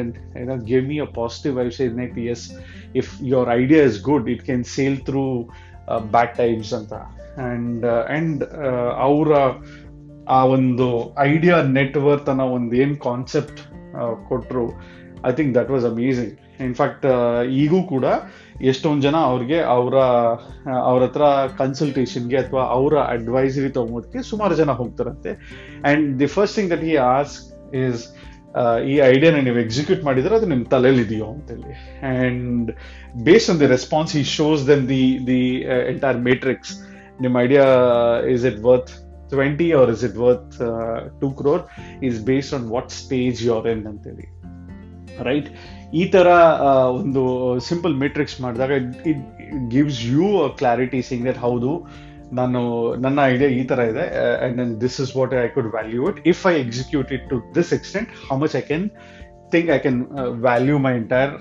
and 0.00 0.16
ಏನ 0.42 0.56
gave 0.72 0.86
me 0.92 0.98
a 1.06 1.10
positive 1.20 1.54
vibes 1.60 1.80
in 1.88 2.00
I 2.06 2.08
P 2.16 2.24
S 2.34 2.46
if 3.02 3.12
your 3.32 3.50
idea 3.60 3.82
is 3.90 4.00
good 4.10 4.26
it 4.34 4.42
can 4.48 4.64
sail 4.76 4.98
through 5.10 5.24
bad 6.16 6.34
times 6.42 6.72
ಅಂತ. 6.80 6.94
And 7.38 8.42
uh, 8.42 8.90
ಅವರ 9.06 9.32
ಆ 10.28 10.38
ಒಂದು 10.46 10.86
idea 11.24 11.56
net worth 11.76 12.28
ಅನ್ನೋ 12.28 12.46
ಒಂದು 12.48 12.74
ಏನು 12.76 12.94
concept 13.00 13.60
ಕೊಟ್ಟರು 14.28 14.64
I 15.26 15.32
think 15.32 15.52
that 15.54 15.70
was 15.70 15.84
amazing 15.84 16.32
in fact 16.60 17.06
ಈಗೂ 17.54 17.80
ಕೂಡ 17.82 18.06
ಎಷ್ಟೊಂದು 18.62 19.02
ಜನ 19.02 19.16
ಅವ್ರಿಗೆ 19.30 19.58
ಅವರ 19.74 19.96
ಅವ್ರ 20.82 21.00
ಹತ್ರ 21.02 21.24
ಕನ್ಸಲ್ಟೇಷನ್ಗೆ 21.58 22.36
ಅಥವಾ 22.36 22.62
ಅವರ 22.68 22.94
ಅಡ್ವೈಸರಿ 23.14 23.70
ತಗೊಂಬೋದಕ್ಕೆ 23.70 24.20
ಸುಮಾರು 24.22 24.54
ಜನ 24.54 24.70
ಹೋಗ್ತಾರಂತೆ. 24.72 25.32
And 25.84 26.06
the 26.20 26.28
first 26.36 26.56
thing 26.56 26.70
that 26.70 26.84
he 26.84 26.96
ask 27.10 27.42
is 27.84 28.02
ಈ 28.90 28.94
ಐಡಿಯಾನ 29.04 29.40
ನೀವು 29.40 29.58
ಎಕ್ಸಿಕ್ಯೂಟ್ 29.58 30.02
ಮಾಡಿದ್ರೆ 30.04 30.34
ಅದು 30.36 30.46
ನಿಮ್ಮ 30.46 30.64
ತಲೆಯಲ್ಲಿ 30.64 31.02
ಇದೆಯೋ 31.02 31.26
ಅಂತೇಳಿ 31.26 31.74
and 32.10 32.68
based 33.24 33.50
on 33.50 33.60
the 33.60 33.68
response 33.76 34.12
he 34.16 34.24
shows 34.38 34.62
then 34.68 34.84
the 34.88 35.04
the 35.26 35.42
entire 35.92 36.20
matrix 36.20 36.72
ನಿಮ್ಮ 37.24 37.36
idea 37.46 37.66
is 38.36 38.46
it 38.52 38.62
worth 38.70 38.92
20 39.30 39.64
or 39.74 39.86
is 39.92 40.02
it 40.06 40.14
worth 40.22 40.52
two 41.20 41.28
2 41.28 41.30
crore, 41.38 41.62
is 42.08 42.16
based 42.28 42.52
on 42.56 42.62
what 42.74 42.88
stage 42.98 43.40
in 43.72 43.80
ಅಂತೇಳಿ. 43.90 44.26
ರೈಟ್ 45.28 45.48
ಈ 46.00 46.02
ತರ 46.14 46.28
ಒಂದು 46.98 47.22
ಸಿಂಪಲ್ 47.68 47.94
ಮೆಟ್ರಿಕ್ಸ್ 48.02 48.36
ಮಾಡಿದಾಗ 48.44 48.70
it 49.10 49.22
gives 49.74 49.98
you 50.12 50.28
a 50.44 50.48
clarity 50.60 51.00
saying 51.08 51.24
that 51.28 51.40
ಹೌದು, 51.46 51.72
ನಾನು, 52.40 52.60
ನನ್ನ 53.04 53.18
idea 53.32 53.50
ಈ 53.58 53.62
ತರ 53.72 53.80
ಇದೆ 53.92 54.06
and 54.44 54.56
then 54.60 54.72
this 54.84 54.98
is 55.04 55.12
what 55.18 55.34
I 55.44 55.46
could 55.56 55.70
value 55.76 56.04
it 56.10 56.20
if 56.32 56.42
I 56.52 56.54
execute 56.64 57.12
it 57.16 57.26
to 57.32 57.38
this 57.58 57.72
extent 57.78 58.10
how 58.30 58.36
much 58.44 58.56
I 58.62 58.64
can 58.70 58.86
think 59.54 59.70
I 59.76 59.78
can 59.86 60.00
value 60.48 60.78
my 60.86 60.94
entire 61.02 61.34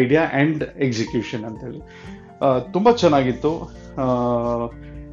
idea 0.00 0.24
and 0.42 0.64
execution 0.88 1.44
ಅಂತೇಳಿ. 1.50 1.80
ತುಂಬ 2.76 2.88
ಚೆನ್ನಾಗಿತ್ತು. 3.02 3.52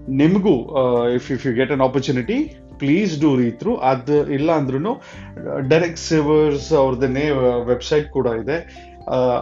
ನಿಮಗೂ 0.08 0.76
if 1.16 1.32
if 1.32 1.46
you 1.46 1.54
get 1.54 1.72
an 1.72 1.82
opportunity 1.82 2.38
please 2.78 3.22
do 3.22 3.36
read 3.36 3.52
through 3.52 3.76
ಅದು 3.76 4.32
ಇಲ್ಲ 4.32 4.52
ಅಂದ್ರೂ 4.52 4.94
direct 5.68 5.98
savers 5.98 6.74
ಅವ್ರದ್ದೇ 6.74 7.30
website 7.66 8.10
ಕೂಡ 8.10 8.28
ಇದೆ. 8.44 8.58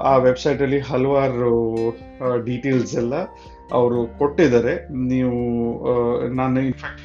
ಆ 0.04 0.18
ವೆಬ್ಸೈಟಲ್ಲಿ 0.18 0.80
ಹಲವಾರು 0.80 1.52
ಡೀಟೇಲ್ಸ್ 2.46 2.96
ಎಲ್ಲ 2.96 3.16
ಅವರು 3.72 4.08
ಕೊಟ್ಟಿದ್ದಾರೆ. 4.20 4.88
ನೀವು 4.90 5.40
ನಾನು 6.36 6.60
ಇನ್ಫ್ಯಾಕ್ಟ್ 6.60 7.02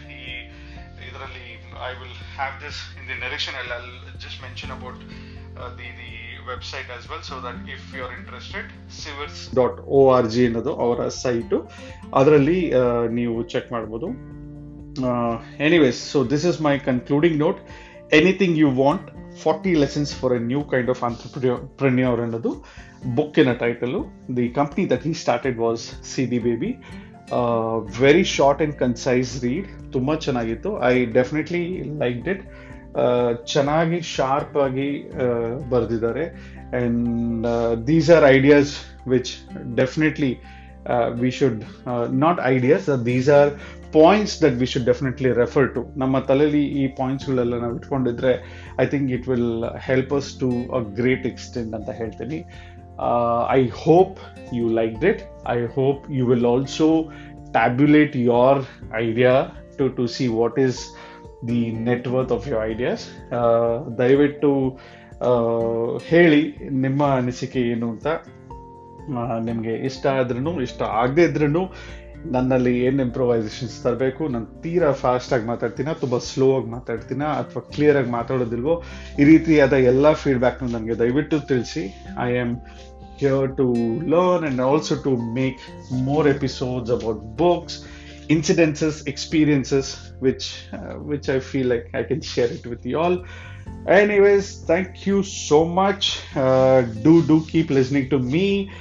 ಇದರಲ್ಲಿ 1.09 1.47
I 1.89 1.91
will 2.01 2.19
have 2.37 2.55
this 2.65 2.81
in 2.99 3.09
the 3.09 3.19
ನೆರೆಕ್ಷನ್ 3.21 3.55
ಅಲ್ಲಿ 3.55 4.19
just 4.19 4.43
mention 4.43 4.71
about 4.71 5.01
the 5.79 5.91
the 6.01 6.13
website 6.53 6.89
as 6.97 7.05
well 7.11 7.25
so 7.31 7.37
that 7.47 7.61
if 7.75 7.85
you 7.97 8.03
are 8.07 8.15
interested 8.21 8.69
Sivers 9.03 9.41
dot 9.61 9.79
O 9.99 10.01
R 10.17 10.29
G 10.35 10.43
ಅನ್ನೋದು 10.49 10.75
ಅವರ 10.87 11.09
ಸೈಟು. 11.25 11.59
ಅದರಲ್ಲಿ 12.21 12.59
ನೀವು 13.19 13.37
ಚೆಕ್ 13.55 13.69
ಮಾಡ್ಬೋದು. 13.77 14.09
Anyways 15.69 16.01
so 16.13 16.19
this 16.33 16.47
is 16.51 16.59
my 16.69 16.75
concluding 16.91 17.39
note 17.45 17.59
anything 18.21 18.59
you 18.63 18.69
want 18.83 19.09
forty 19.45 19.73
lessons 19.83 20.13
for 20.19 20.35
a 20.37 20.41
new 20.51 20.61
kind 20.75 20.91
of 20.93 21.03
entrepreneur 21.09 22.21
ಅನ್ನೋದು 22.27 22.53
ಬುಕ್ಕಿನ 23.19 23.51
title 23.65 24.01
the 24.37 24.47
company 24.61 24.85
that 24.93 25.05
he 25.09 25.13
started 25.25 25.59
was 25.65 25.83
C 26.13 26.23
D 26.33 26.39
Baby 26.47 26.71
very 28.05 28.25
short 28.37 28.61
and 28.65 28.75
concise 28.83 29.31
read 29.45 29.69
ತುಂಬ 29.95 30.15
ಚೆನ್ನಾಗಿತ್ತು. 30.27 30.71
I 30.91 30.95
definitely 31.19 31.63
like 32.03 32.21
it 32.35 32.43
ಚೆನ್ನಾಗಿ 33.53 34.01
sharp 34.17 34.57
ಆಗಿ 34.67 34.89
ಬರೆದಿದ್ದಾರೆ. 35.69 36.25
And 36.83 37.47
these 37.87 38.11
are 38.11 38.25
ideas 38.37 38.73
which 39.15 39.33
definitely 39.77 40.33
we 41.21 41.31
should 41.31 41.61
not 42.25 42.41
ideas 42.45 42.87
these 43.07 43.29
are 43.39 43.51
points 43.93 44.35
that 44.43 44.57
we 44.61 44.67
should 44.73 44.87
definitely 44.87 45.31
refer 45.33 45.69
to 45.75 45.81
ನಮ್ಮ 45.97 46.19
ತಲೆಯಲ್ಲಿ 46.29 46.65
ಈ 46.81 46.87
ಪಾಯಿಂಟ್ಸ್ಗಳೆಲ್ಲ 47.01 47.55
ನಾವು 47.63 47.75
ಇಟ್ಕೊಂಡಿದ್ರೆ 47.77 48.33
I 48.83 48.87
think 48.87 49.11
it 49.17 49.29
will 49.29 49.65
help 49.89 50.15
us 50.19 50.31
to 50.41 50.51
a 50.79 50.81
great 51.01 51.27
extent 51.33 51.75
ಅಂತ 51.75 51.91
ಹೇಳ್ತೀನಿ. 52.01 52.41
I 53.59 53.63
hope 53.85 54.19
you 54.59 54.67
like 54.81 55.05
it 55.05 55.23
I 55.49 55.59
hope 55.79 56.05
you 56.19 56.27
will 56.27 56.47
also 56.47 56.89
tabulate 57.59 58.17
your 58.17 58.61
idea 58.95 59.35
to 59.79 59.89
to 59.89 60.07
see 60.17 60.27
what 60.41 60.59
is 60.67 60.81
the 61.49 61.61
net worth 61.89 62.33
of 62.37 62.49
your 62.49 62.65
ideas 62.71 63.05
ದಯವಿಟ್ಟು 63.99 64.51
ಹೇಳಿ 66.09 66.43
ನಿಮ್ಮ 66.71 67.03
ಅನಿಸಿಕೆ 67.21 67.61
ಏನು 67.75 67.87
ಅಂತ 67.91 68.07
ನಿಮಗೆ 69.49 69.75
ಇಷ್ಟ 69.89 70.07
ಆದ್ರೂ 70.21 70.61
ಇಷ್ಟ 70.61 70.83
ಆಗದೇ 71.03 71.23
ಇದ್ರೂ 71.23 71.65
ನನ್ನಲ್ಲಿ 72.35 72.73
ಏನು 72.87 72.99
ಇಂಪ್ರೊವೈಸೇಷನ್ಸ್ 73.03 73.83
ತರಬೇಕು, 73.83 74.29
ನಾನು 74.29 74.47
ತೀರಾ 74.63 74.93
ಫಾಸ್ಟಾಗಿ 74.93 75.47
ಮಾತಾಡ್ತೀನ, 75.47 75.93
ತುಂಬ 75.93 76.17
ಸ್ಲೋ 76.19 76.47
ಆಗಿ 76.57 76.67
ಮಾತಾಡ್ತೀನ, 76.67 77.23
ಅಥವಾ 77.41 77.63
ಕ್ಲಿಯರಾಗಿ 77.75 78.11
ಮಾತಾಡೋದಿಲ್ವೋ, 78.11 78.75
ಈ 79.21 79.25
ರೀತಿಯಾದ 79.25 79.73
ಎಲ್ಲ 79.73 80.13
ಫೀಡ್ಬ್ಯಾಕ್ನ 80.13 80.69
ನನಗೆ 80.73 80.99
ದಯವಿಟ್ಟು 80.99 81.39
ತಿಳಿಸಿ. 81.41 81.83
I 82.27 82.39
am 82.39 82.55
here 83.21 83.57
to 83.57 83.67
learn 84.15 84.47
and 84.47 84.61
also 84.61 84.97
to 85.05 85.13
make 85.39 85.61
more 86.09 86.29
episodes 86.29 86.93
about 86.99 87.23
books 87.43 87.77
incidences 88.30 89.08
experiences 89.08 90.14
which 90.20 90.66
uh, 90.74 90.94
which 91.10 91.28
i 91.30 91.40
feel 91.40 91.68
like 91.68 91.90
i 91.94 92.04
can 92.04 92.22
share 92.22 92.52
it 92.58 92.66
with 92.66 92.86
you 92.86 92.98
all 93.00 93.26
anyways 93.88 94.62
thank 94.72 95.06
you 95.06 95.24
so 95.24 95.66
much 95.66 96.22
uh, 96.36 96.82
do 97.08 97.22
do 97.24 97.46
keep 97.46 97.70
listening 97.70 98.10
to 98.10 98.20
me 98.20 98.72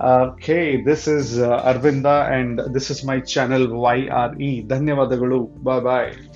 okay 0.00 0.82
this 0.82 1.08
is 1.08 1.40
uh, 1.40 1.62
arvinda 1.64 2.30
and 2.30 2.60
this 2.74 2.90
is 2.90 3.04
my 3.04 3.18
channel 3.20 3.64
yre 3.68 4.66
ಧನ್ಯವಾದಗಳು 4.72 5.38
bye 5.66 5.80
bye 5.88 6.31